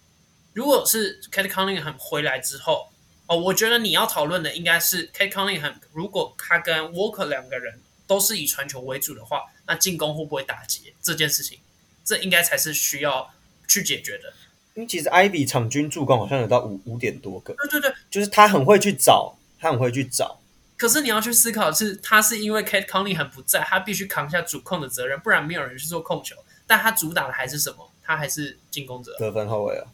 [0.53, 2.89] 如果是 Kate Cunningham 回来之后，
[3.27, 7.81] 哦，我觉得你要讨论的应该是 Kate Cunningham，如果他跟 Walker 两个人。
[8.11, 11.61] 都是以传球为主的话，那进攻会不会打结这件事情，
[12.05, 13.33] 这应该才是需要
[13.69, 14.33] 去解决的。
[14.75, 17.55] 因为其实 Ivy 场均助攻好像有到五五点多个。
[17.55, 20.41] 对对对，就是他很会去找，他很会去找。
[20.77, 26.35] 可是你要去思考的是，他是因为 Kate Cunningham 不在，他必须扛下主控的责任，不然没有人去做控球。
[26.67, 27.89] 但他主打的还是什么？
[28.03, 29.87] 他还是进攻者，得分后卫啊。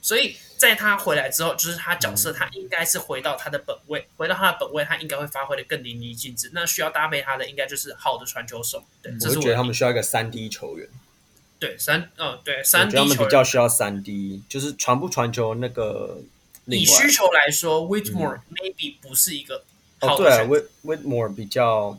[0.00, 6.52] 所以在他回来之后，就是他角色，他应该是回到他的本位，嗯、回到他的本位，他应该会发挥的更淋漓尽致。
[6.54, 8.84] 那需要搭配他的，应该就是好的传球手。
[9.02, 10.88] 对，这是我觉得他们需要一个三 D 球员。
[11.58, 13.08] 对，三，嗯，对，三 D 球员。
[13.08, 16.20] 他们比较需要三 D，就是传不传球那个。
[16.66, 19.64] 以需求来说，Whitmore maybe 不是一个
[19.98, 20.54] 好的选择。
[20.54, 21.98] 哦，对啊，Whitmore 比较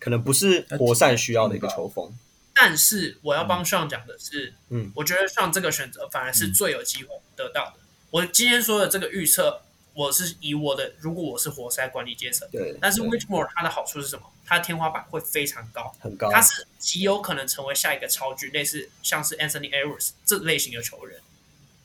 [0.00, 2.12] 可能不是活塞需要的一个球风。
[2.52, 7.74] 但是我要帮上讲的是，嗯，我觉得上这个选择反而是最有机会得到的。
[7.76, 7.83] 嗯、
[8.14, 9.60] 我今天说的这个预测，
[9.92, 12.72] 我是以我的，如果我是活塞管理阶层，对。
[12.80, 14.30] 但是 Whitmore 它的好处是什么？
[14.46, 16.30] 它的天花板会非常高，很高。
[16.30, 21.18] 它是极有可能成为下一个超巨，类似像是 Anthony Edwards 这类型的球员，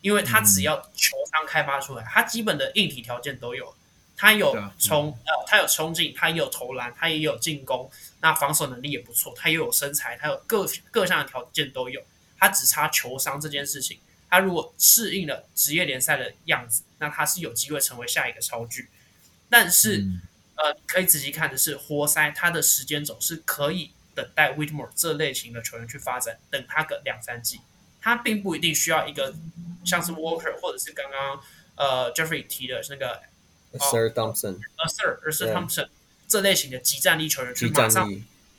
[0.01, 3.73] 因为他只要球商开发出来，他基本的硬体条件都有。
[4.15, 7.89] 他有冲呃，他有冲劲，他也有投篮，他也有进攻，
[8.21, 11.99] 那防守能力也不错，他又有身材，他有各各项的条件都有，
[12.37, 13.97] 他只差球商这件事情。
[14.29, 18.89] 他如果适应了职业联赛的样子，那他是有机会成为下一个超巨。
[19.49, 20.21] 但是，嗯、
[20.55, 27.61] 呃，可以仔细看的是，活塞他的时间轴是可以等待 Whitmore 这类型的球员去发展，等他个两三季，
[28.01, 29.35] 他并不一定需要一个
[29.83, 31.41] 像是 Walker 或者是刚刚
[31.75, 33.21] 呃 Jeffrey 提的那个。
[33.71, 35.89] Ausar Thompson，Sir Sir Thompson
[36.27, 38.09] 这类型的极战力球员去马上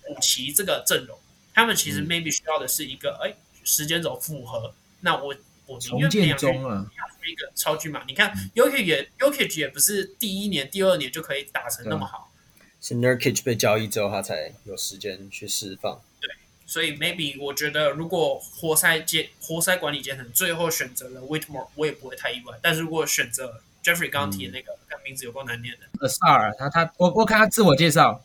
[0.07, 1.19] 补齐这个阵容，
[1.53, 5.35] 他们其实 maybe 需要的是一个哎、嗯、时间轴符合，那我
[5.71, 6.91] 我重建中了，
[7.25, 8.03] 一个超巨嘛。
[8.09, 12.33] 你看 Jokic 也 Jokic 也不是第一年、第二年就可以打成那么好，
[12.81, 16.01] 是 Nurkic 被交易之后，他才有时间去释放。
[16.21, 16.29] 对，
[16.67, 22.59] 所以 maybe 我觉得，如果活塞阶活塞管理阶层最后选择了 Whitmore，我也不会太意外。
[22.61, 28.25] 但是如果选择 Jeffrey 刚刚提的那个，看、嗯、名字有够难念的 Ausar，他他我我看他自我介绍。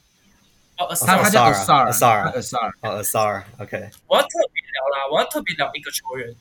[0.77, 3.89] 哦，他他叫 Asar，Asar，Asar，哦 Asar，OK。
[4.07, 6.35] 我要特别聊啦，我要特别聊一个球员，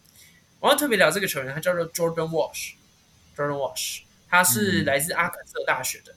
[0.64, 4.00] 我要特别聊这个球员，他叫做 Jordan Walsh，Jordan Walsh，
[4.30, 6.14] 他是来自阿肯色大学的。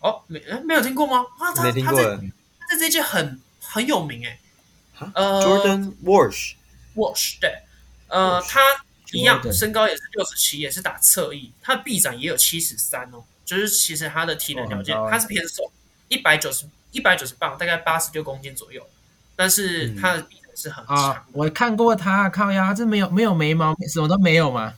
[0.00, 1.18] 哦，没没有听过吗？
[1.38, 4.40] 啊，他他在他在这届很很有名哎。
[5.12, 7.58] 呃，Jordan Walsh，Walsh，对，
[8.08, 8.58] 呃，他
[9.12, 15.70] 一样身高也是六十七，也是打侧翼，他的臂展也有七十三哦，就是其实他的体能条件，他是偏瘦，
[16.08, 16.66] 一百九十。
[16.92, 18.88] 一百九十磅，大概八十六公斤左右，
[19.34, 21.24] 但是他的臂展是很长。
[21.32, 24.74] 我看过他，靠呀，这没有没有眉毛，什么都没有吗？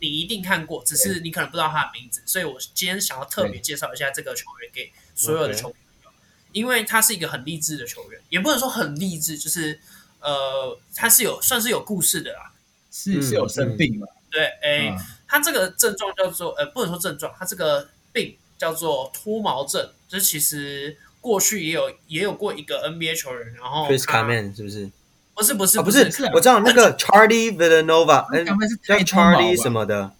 [0.00, 6.10] 你一定看过，只是你可能不知道他的名字，所以我今天想要特别介绍一下这个球员给所有的球员，Okay.
[6.52, 9.78] 因为他是一个很励志的球员，也不能说很励志，就是
[10.20, 12.50] 呃，他是有算是有故事的啦，
[12.90, 14.06] 是是有生病嘛？
[14.30, 14.98] 对，哎、嗯，
[15.28, 20.96] 他这个症状叫做呃，不能说症状，他这个病叫做脱毛症，就是其实。
[21.22, 24.90] 过去也有也有过一个 NBA 球员，然后 Chris Kaman 是不是？
[25.34, 30.12] 不是不是不是，我知道那个 Charlie Villanova，哎，叫 Charlie 什么的，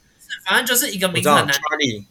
[0.45, 2.05] 反正就是一个名字很难，Charlie。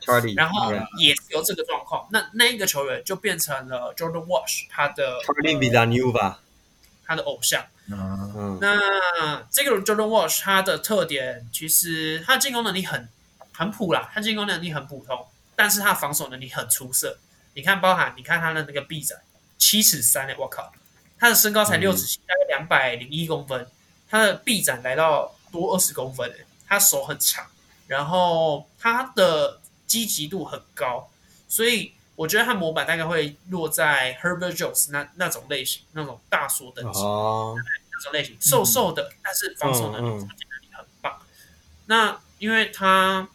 [0.00, 6.36] Charlie，然后也是有这个状况，那那一个球员就变成了 Jordan Walsh，他的 Charlie Villanova，
[7.04, 7.64] 他的偶像。
[8.60, 13.08] 那这个 Jordan Walsh 他的特点其实他进攻能力很
[13.52, 17.18] 很普啦，他进攻能力很普通，但是他防守能力很出色。
[17.54, 19.18] 你看，包含你看他的那个臂展
[19.58, 20.72] 七尺三诶，我靠，
[21.22, 23.64] 他的身高才六尺七，大概两百零一公分，
[24.10, 27.46] 他的臂展来到多二十公分诶，他手很长，
[27.86, 31.08] 然后他的积极度很高，
[31.46, 37.56] 所以我觉得他模板大概会落在 Herbert Jones 那那种类型，那种大锁等级，oh.
[37.56, 41.20] 那种类型，瘦瘦的，但是防守能力、能力很棒。
[41.86, 43.28] 那因为他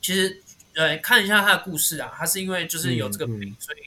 [0.00, 0.42] 其实。
[0.74, 3.78] 呃，看一下他的故事啊，他是因为就是有这个病，所以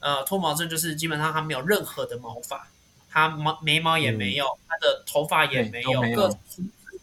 [0.00, 2.68] 呃脱毛症就是基本上他没有任何的毛发，
[3.16, 6.38] 他毛眉毛也没有，嗯、他的头发也没有，各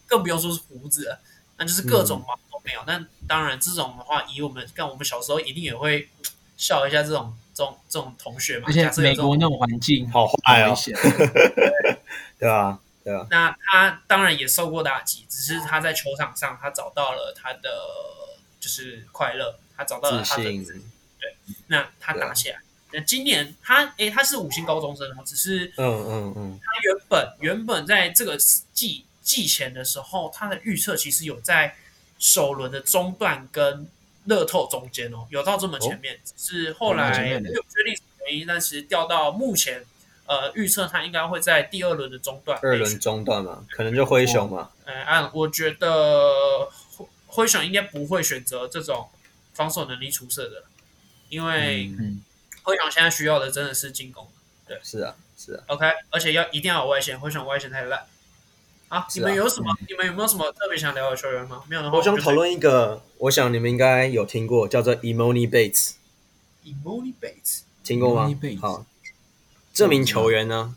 [0.06, 1.18] 更不用说是胡子了，
[1.56, 2.80] 那就是各种毛都没有。
[2.86, 6.08] 那、嗯、当然这种的话，以我们像我们小时候一定也会
[6.56, 8.66] 笑一下这种这种这种同学嘛。
[8.68, 11.98] 而且美国那种环境好坏哦， 对，
[12.38, 13.26] 对啊，对啊。
[13.28, 17.70] 那他当然也受过打击，只是他在球场上他找到了他的。
[18.60, 22.62] 就是快乐，他找到了他的对，那他打起来。
[22.94, 28.36] 那今年他诶，他是五星高中生哦，只是嗯嗯嗯，他原本原本在这个
[28.72, 31.74] 季季前的时候，他的预测其实有在
[32.18, 33.88] 首轮的中段跟
[34.24, 39.84] 乐透中间哦，有到这么前面，只是后来没有确定原因，但是掉到目前
[40.26, 44.70] 呃预测他应该会在第二轮的中段，二轮中段嘛，可能就灰熊嘛。
[44.84, 46.70] 嗯，按我觉得。
[47.26, 49.08] 灰熊应该不会选择这种
[49.54, 50.62] 防守能力出色的，
[51.28, 51.90] 因为
[52.64, 54.26] 灰熊现在需要的真的是进攻。
[54.66, 55.62] 对，是啊，是啊。
[55.68, 58.04] OK，而且要一定要有外线，灰熊外线太烂。
[58.88, 59.72] 好，啊、你们有什么？
[59.80, 61.62] 嗯、你们有没有什么特别想聊的球员吗？
[61.68, 65.92] 没有的话，我想讨论一个，我想你们应该有听过，叫做 Emoni Bates。
[66.64, 68.28] Emoni Bates，听过吗？
[68.60, 68.84] 好，
[69.72, 70.74] 这名球员呢，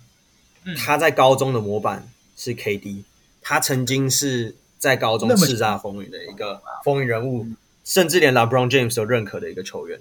[0.66, 3.04] 嗯、他在高中的模板是 KD，
[3.42, 4.56] 他曾经是。
[4.80, 10.00] 在高中叱咤风云的一个风云人物，嗯、甚至连 LeBron James 都认可的一个球员。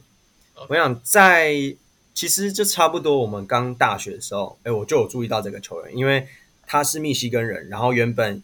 [0.68, 1.76] 我想在
[2.14, 6.26] 其实就差不多我们刚大学的时候，哎，我就有注意到这个球员，因为
[6.66, 8.42] 他是密西根人，然后原本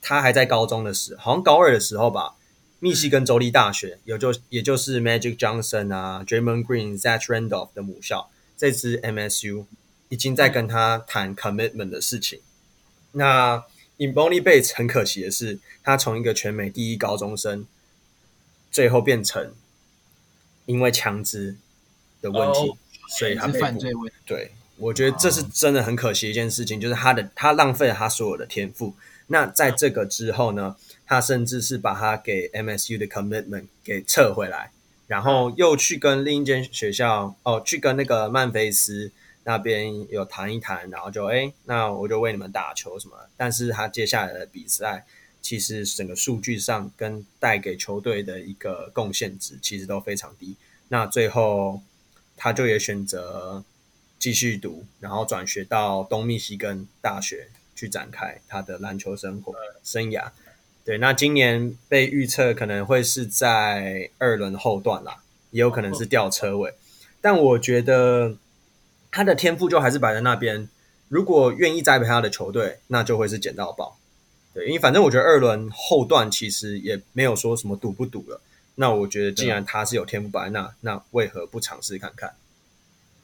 [0.00, 2.36] 他还在高中的时候，好像高二的时候吧，
[2.78, 9.64] 密西根州立大学，也就也就是 Magic Johnson 啊，Draymond Green、Zach Randolph 的母校，这支 MSU
[10.08, 12.40] 已经在跟他谈 commitment 的事情。
[13.12, 13.64] 那
[13.98, 17.66] Emoni Bates 很可惜的是，他从一个全美第一高中生，
[18.70, 19.52] 最后变成
[20.66, 21.56] 因为枪支
[22.20, 22.76] 的问题，oh,
[23.18, 23.92] 所以他被犯罪。
[24.26, 26.82] 对，我觉得这是真的很可惜一件事情，oh.
[26.82, 28.94] 就是他的他浪费了他所有的天赋。
[29.26, 34.70] 那在这个之后呢，他甚至是把他给 MSU 的 commitment 给撤回来，
[35.06, 39.12] 然后又去跟另一间学校哦，去跟那个曼菲斯。
[39.42, 43.16] 那边有谈一谈，然后就哎，那我就为你们打球什么。
[43.38, 45.06] 但是他接下来的比赛，
[45.42, 50.56] 其实整个数据上跟带给球队的一个贡献值，其实都非常低。
[50.88, 51.80] 那最后
[52.36, 53.64] 他就也选择
[54.18, 59.54] 继续读，然后转学到东密西根大学去展开他的篮球生活。
[59.82, 60.30] 生涯。
[60.84, 66.74] 对，那今年被预测可能会是在二轮后段啦，也有可能是掉车尾。
[67.20, 68.36] 但我觉得
[69.10, 70.68] 他的天赋就还是摆在那边。
[71.08, 73.98] 如果愿意栽培他的球队，那就会是捡到宝。
[74.52, 78.40] 对，因为反正我觉得二轮后段其实也没有说什么赌不赌了。
[78.76, 82.34] 那我觉得既然他是有天赋摆在那，那为何不尝试看看？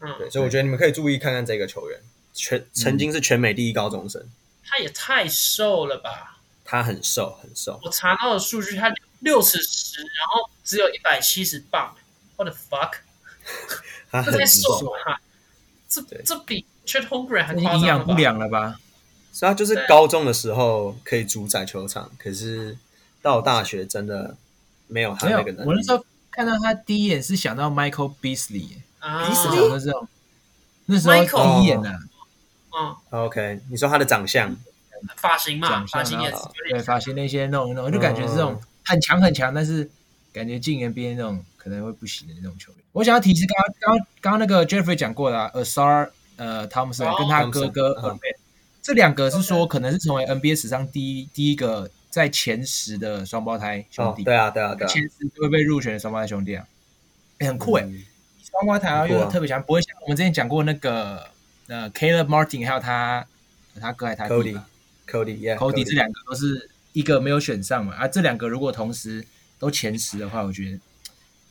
[0.00, 1.98] 嗯，对，所以我觉得你们可以注意看看这个球员，
[2.34, 4.22] 全曾经是全美第一高中生。
[4.62, 6.38] 他也太瘦了吧？
[6.64, 7.80] 他很瘦，很瘦。
[7.82, 11.94] 我查到的数据，他六尺十，然后只有一百七十磅。
[12.36, 12.96] What the fuck？
[14.10, 15.18] 他很瘦啊！
[15.88, 18.78] 这这比 Chet Holmgren 还夸张营养不良了吧？
[19.36, 22.78] 所以他就是高中的时候可以主宰球场，可是
[23.20, 24.34] 到大学真的
[24.86, 25.68] 没有他那个能力。
[25.68, 29.68] 我那时候看到他第一眼是想到 Michael Beasley，啊，Beasley？
[29.68, 30.08] 那时候
[30.86, 31.90] 那时候第一眼呢，
[32.74, 34.56] 嗯，OK，你说他的长相。
[35.18, 36.36] 发型嘛，发型也是
[36.70, 39.90] 对发型那些弄一弄，就感觉是这种很强很强，但是
[40.32, 42.80] 感觉进 NBA 那种可能会不行的那种球员。
[42.92, 48.36] 我想要提示刚刚刚刚那个 Jeffrey 讲过的 Ausar 呃 Thompson 跟他哥哥 Ahmed
[48.86, 54.22] 这两个是说可能是成为 NBA 史上第一第一个在前十的双胞胎兄弟。
[54.22, 56.64] 对啊对啊对啊，前十都会被入选的双胞胎兄弟啊，
[57.40, 57.82] 很酷哎，
[58.44, 61.30] 双胞胎又特别强，不会像我们之前讲过那个
[61.66, 63.26] 呃 Caleb Martin 还有他
[63.80, 64.56] 他哥还他弟。
[65.08, 69.26] Cody，Cody 这两个都是一个没有选上嘛，啊，这两个如果同时
[69.58, 70.78] 都前十的话，我觉得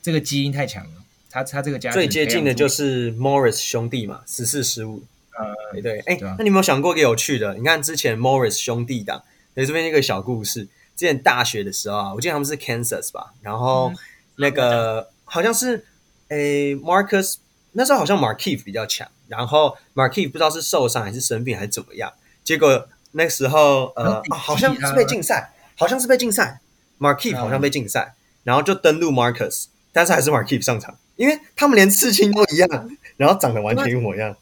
[0.02, 1.04] 这个基因太强了。
[1.30, 5.04] 他他这个家最接近的就是 Morris 兄弟嘛，十四十五。
[5.38, 7.54] 呃，对，哎，那你有没有想过一个有趣的？
[7.56, 9.24] 你看之前 Morris 兄弟档，
[9.56, 10.68] 有这边一个小故事。
[10.96, 13.92] 之前大学的时候啊，我记得他们是 Kansas 吧，然后
[14.38, 15.86] 那个好像是
[16.30, 17.36] 诶 Marcus，
[17.74, 22.14] 那时候好像 Markieff 比较强，然后 Markieff 不知道是受伤还是生病还是怎么样，
[22.44, 22.88] 结果。
[23.18, 26.60] 那时候，呃、哦，好像是被禁赛，好像是被禁赛。
[27.00, 28.14] Markieff 好像被禁赛，
[28.44, 34.36] 然后就登录 Marcus，但是还是 Markieff 上场，因为他们连刺青都一样，然后长得完全一模一样。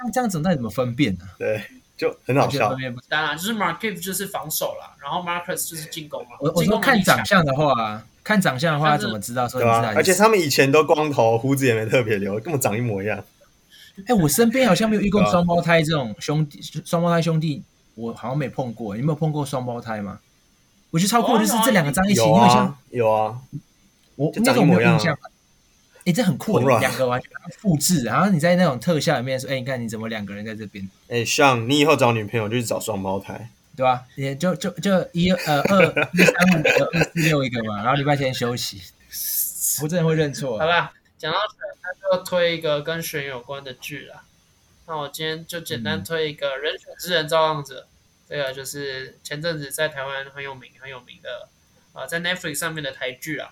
[0.00, 1.24] 这样这样子，那怎么分辨呢？
[1.38, 1.62] 对，
[1.96, 2.74] 就很好笑。
[3.08, 6.30] 当然，就是 Markieff 就是防守啦，然后 Marcus 就是进攻嘛。
[6.40, 9.60] 我我说看长相的话，看长相的话，怎么知道说？
[9.60, 13.22] 对啊，而且他们以前都光头，胡子也没特别留，根本长一模一样。
[14.06, 17.62] 哎，我身边好像没有遇过双胞胎这种兄弟，双胞胎兄弟。
[17.96, 20.20] 我好像没碰过，你有没有碰过双胞胎吗？
[20.90, 23.36] 我觉得超酷，就是这两个在一起，因为像有啊，
[24.16, 25.18] 我那种没有印象。
[26.04, 30.88] 哎，这很酷，两个完全复制，然后你在那种特效里面说，哎，你看你怎么两个人在这边？
[31.08, 34.04] 哎，像你以后找女朋友就是找双胞胎，对吧？
[34.16, 38.80] 也就就就一呃二 一三五个二四六一个嘛，然后礼拜天休息，
[39.82, 40.58] 我真的会认错。
[40.58, 44.22] 好吧，讲到这，那就推一个跟选有关的剧了。
[44.86, 47.82] 那我今天就简单推一个《人选之人造浪者》，
[48.28, 51.48] 这个就是前阵子在台湾很有名、很有名的
[51.92, 53.50] 啊、呃，在 Netflix 上面的台剧啊。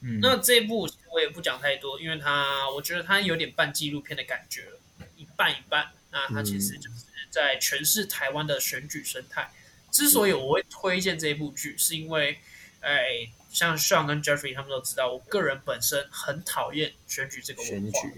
[0.00, 4.68] 嗯，那这一部我也不讲太多，因为它我觉得它有点半纪录片的感觉，
[5.16, 5.90] 一半一半。
[6.12, 9.50] 那它其实就是在诠释台湾的选举生态。
[9.90, 12.38] 之所以我会推荐这一部剧，是因为，
[12.80, 18.08] 哎，像 Sean 跟 Jeffrey 他们都知道，我个人本身很讨厌选举这个文化，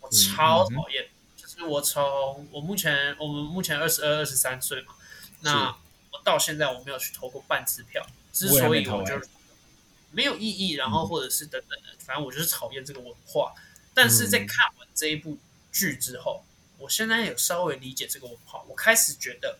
[0.00, 1.08] 我超讨厌。
[1.36, 4.94] 就是我从我目前我们目前二十二二十三岁嘛，
[5.40, 5.76] 那
[6.12, 8.04] 我到现在我没有去投过半次票。
[8.32, 9.20] 之所以我就
[10.10, 13.52] 没有意义，然后或者是等等的，反正我就是讨厌这个文化。
[13.94, 15.38] 但是在看完这一部
[15.72, 16.44] 剧之后，
[16.78, 19.58] 我现在有稍微理解这个文化，我开始觉得，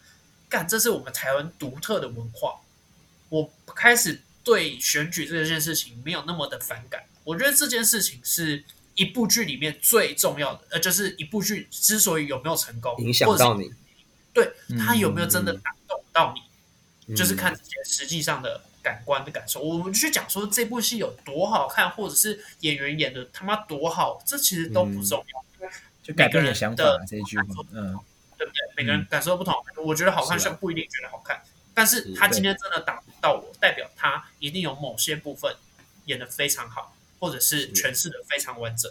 [0.48, 2.60] 干，这是我们台湾独特的文化。
[3.28, 7.04] 我开始对选举这件事情没有那么的反感。
[7.24, 8.64] 我觉得这件事情是。
[8.96, 13.72] 一部剧里面最重要的，呃，就是一部剧之所以有没有成功，影响到你，
[14.34, 16.42] 对，他有没有真的打动到你，
[17.06, 19.60] 嗯、就是看这些实际上的感官的感受。
[19.60, 25.70] 嗯、我们去讲说这部戏有多好看，或者是演员演的他妈多好，这其实都不重要，嗯、
[26.02, 27.98] 就改变你的想法这一句话，嗯，
[28.36, 28.60] 对不对？
[28.76, 31.42] 每个人感受不同，嗯、我觉得好看，像不一定觉得好看，
[31.74, 35.54] 但是他今天真的打动到我，代表他一定有某些部分
[36.06, 36.94] 演的非常好。
[37.22, 38.90] 或者是诠释的非常完整，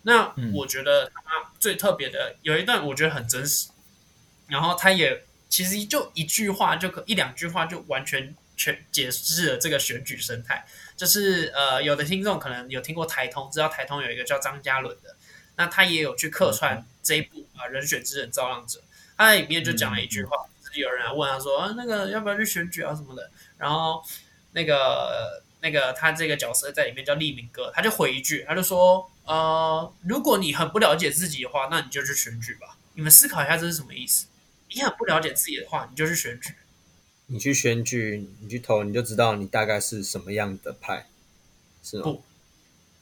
[0.00, 3.68] 那我觉得他最特别的有一段，我觉得很真实，
[4.46, 10.66] 然后他也其实就一句话就可一两句话就完全全解释了这个选举生态。
[10.94, 15.16] 就是呃，有的听众可能有听过台通，知道台通有一个叫张嘉伦的，
[15.56, 18.80] 那他也有去客串这一部啊《人选之人造浪者》，
[19.16, 24.04] 他在里面就讲了一句话，就是有人来问他说啊，那个要不要去选举啊什么的，然后
[24.52, 25.42] 那个。
[25.60, 32.76] 那个他这个角色在里面叫立明哥，他就回一句，他就说：“呃，如果你很不了解自己的话，那你就去选举吧。
[32.94, 34.28] 你们思考一下这是什么意思？
[34.72, 36.54] 你很不了解自己的话，你就去选举。
[37.30, 41.06] 你去选举，你去投，你就知道你大概是什么样的派，
[41.82, 42.02] 是吗？
[42.04, 42.22] 不，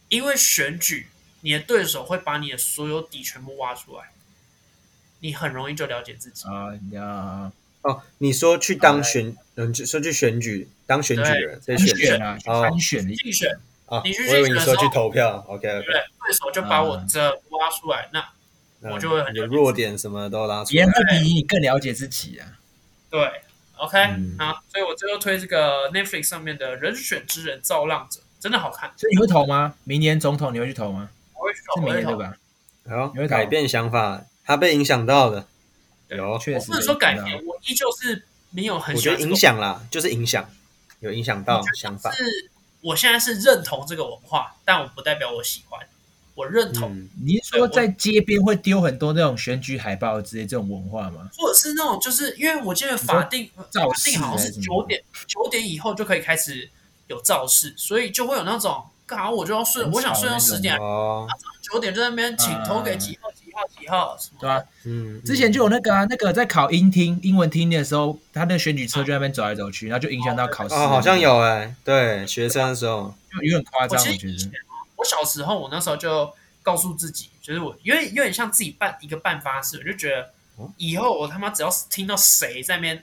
[0.08, 1.06] 因为选举，
[1.42, 4.10] 你的对手会把你的所有底全部挖出来，
[5.20, 6.44] 你很容易就了解自己。
[6.48, 7.52] 啊呀，
[7.82, 13.56] 哦，你说去当选，嗯，就说去选举当选举的人，在选选啊，参选的竞选
[13.86, 22.58] 啊，你去我以为你说去投票，OK，对，对手就把我这挖出来，那我就会很有弱点什么都拉出来，别人会比你更了解自己啊。
[23.08, 23.42] 对
[23.76, 23.98] ，OK，
[24.38, 28.92] 好，所以我最后推这个 Netflix 上面的人选之人造浪者，真的好看。
[28.96, 29.74] 所以你会投吗？
[29.84, 31.08] 明年总统你会去投吗？
[31.34, 32.36] 我会去投，是明年对吧？
[32.88, 35.46] 好，改变想法，他被影响到的，
[36.08, 36.66] 有确实。
[36.66, 38.94] 不能说改变，我依旧是没有很。
[38.94, 40.48] 我觉得影响啦，就是影响，
[41.00, 42.10] 有影响到想法。
[42.12, 42.50] 是，
[42.80, 45.86] 我现在是认同这个文化，但我不代表我喜欢。
[46.36, 51.30] 我认同，嗯、你是说在街边会丢很多那种选举海报之类这种文化吗？
[51.36, 53.64] 或者是那种，就是因为我记得法定法
[54.04, 56.68] 定好像是九点九点以后就可以开始
[57.06, 61.26] 有造势，所以就会有那种，刚好我就要睡，我想睡到十点，哦，
[61.62, 64.62] 九点在那边请投给几号几号几号，对吧？
[64.84, 70.74] 嗯，之前就有那个啊，那个在考英听英文听力的时候，他那个选举车就在那边走来走去，然后就影响到考试。
[70.74, 74.50] 哦，好像有哎，对，学生的时候就有点夸张，我觉得。
[74.96, 76.32] 我小时候，我那时候就
[76.62, 80.30] 告诉自己，就是我有点有点像自己办一个办法事，我就觉得
[80.78, 83.02] 以后我他妈只要听到谁在那边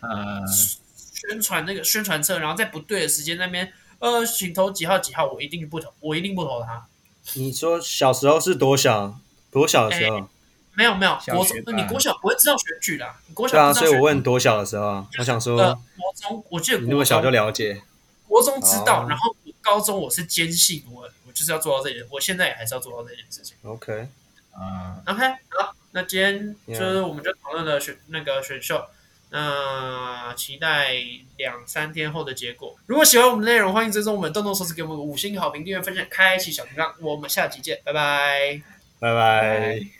[1.21, 6.85] 宣传那个宣传册，然后在不对的时间那边呃，请投几号几号，我一定不投，我一定不投他。
[7.35, 9.17] 你说小时候是多小？
[9.51, 10.27] 多小的时候？
[10.73, 17.83] 没有没有，国中你国小不会知道选举啦，你国小对啊，所以我问多小的时候，我想说，国中我记得你那么小就了解，
[18.27, 21.07] 国中知道，然后高中我是坚信我。
[21.33, 23.57] 就是要做到这件，我现在也还是要做到这件事情。
[23.63, 24.07] OK，
[24.51, 28.85] 啊、uh,，OK，好，那今天就是我们就讨论了选那个选秀，
[29.29, 30.93] 那期待
[31.37, 32.77] 两三天后的结果。
[32.85, 36.93] 如果喜欢我们的内容，欢迎追踪我们，动动手指给我们五星好评、订阅、分享、开启小铃铛。
[36.99, 38.61] 我们下期见，拜拜，
[38.99, 39.93] 拜拜。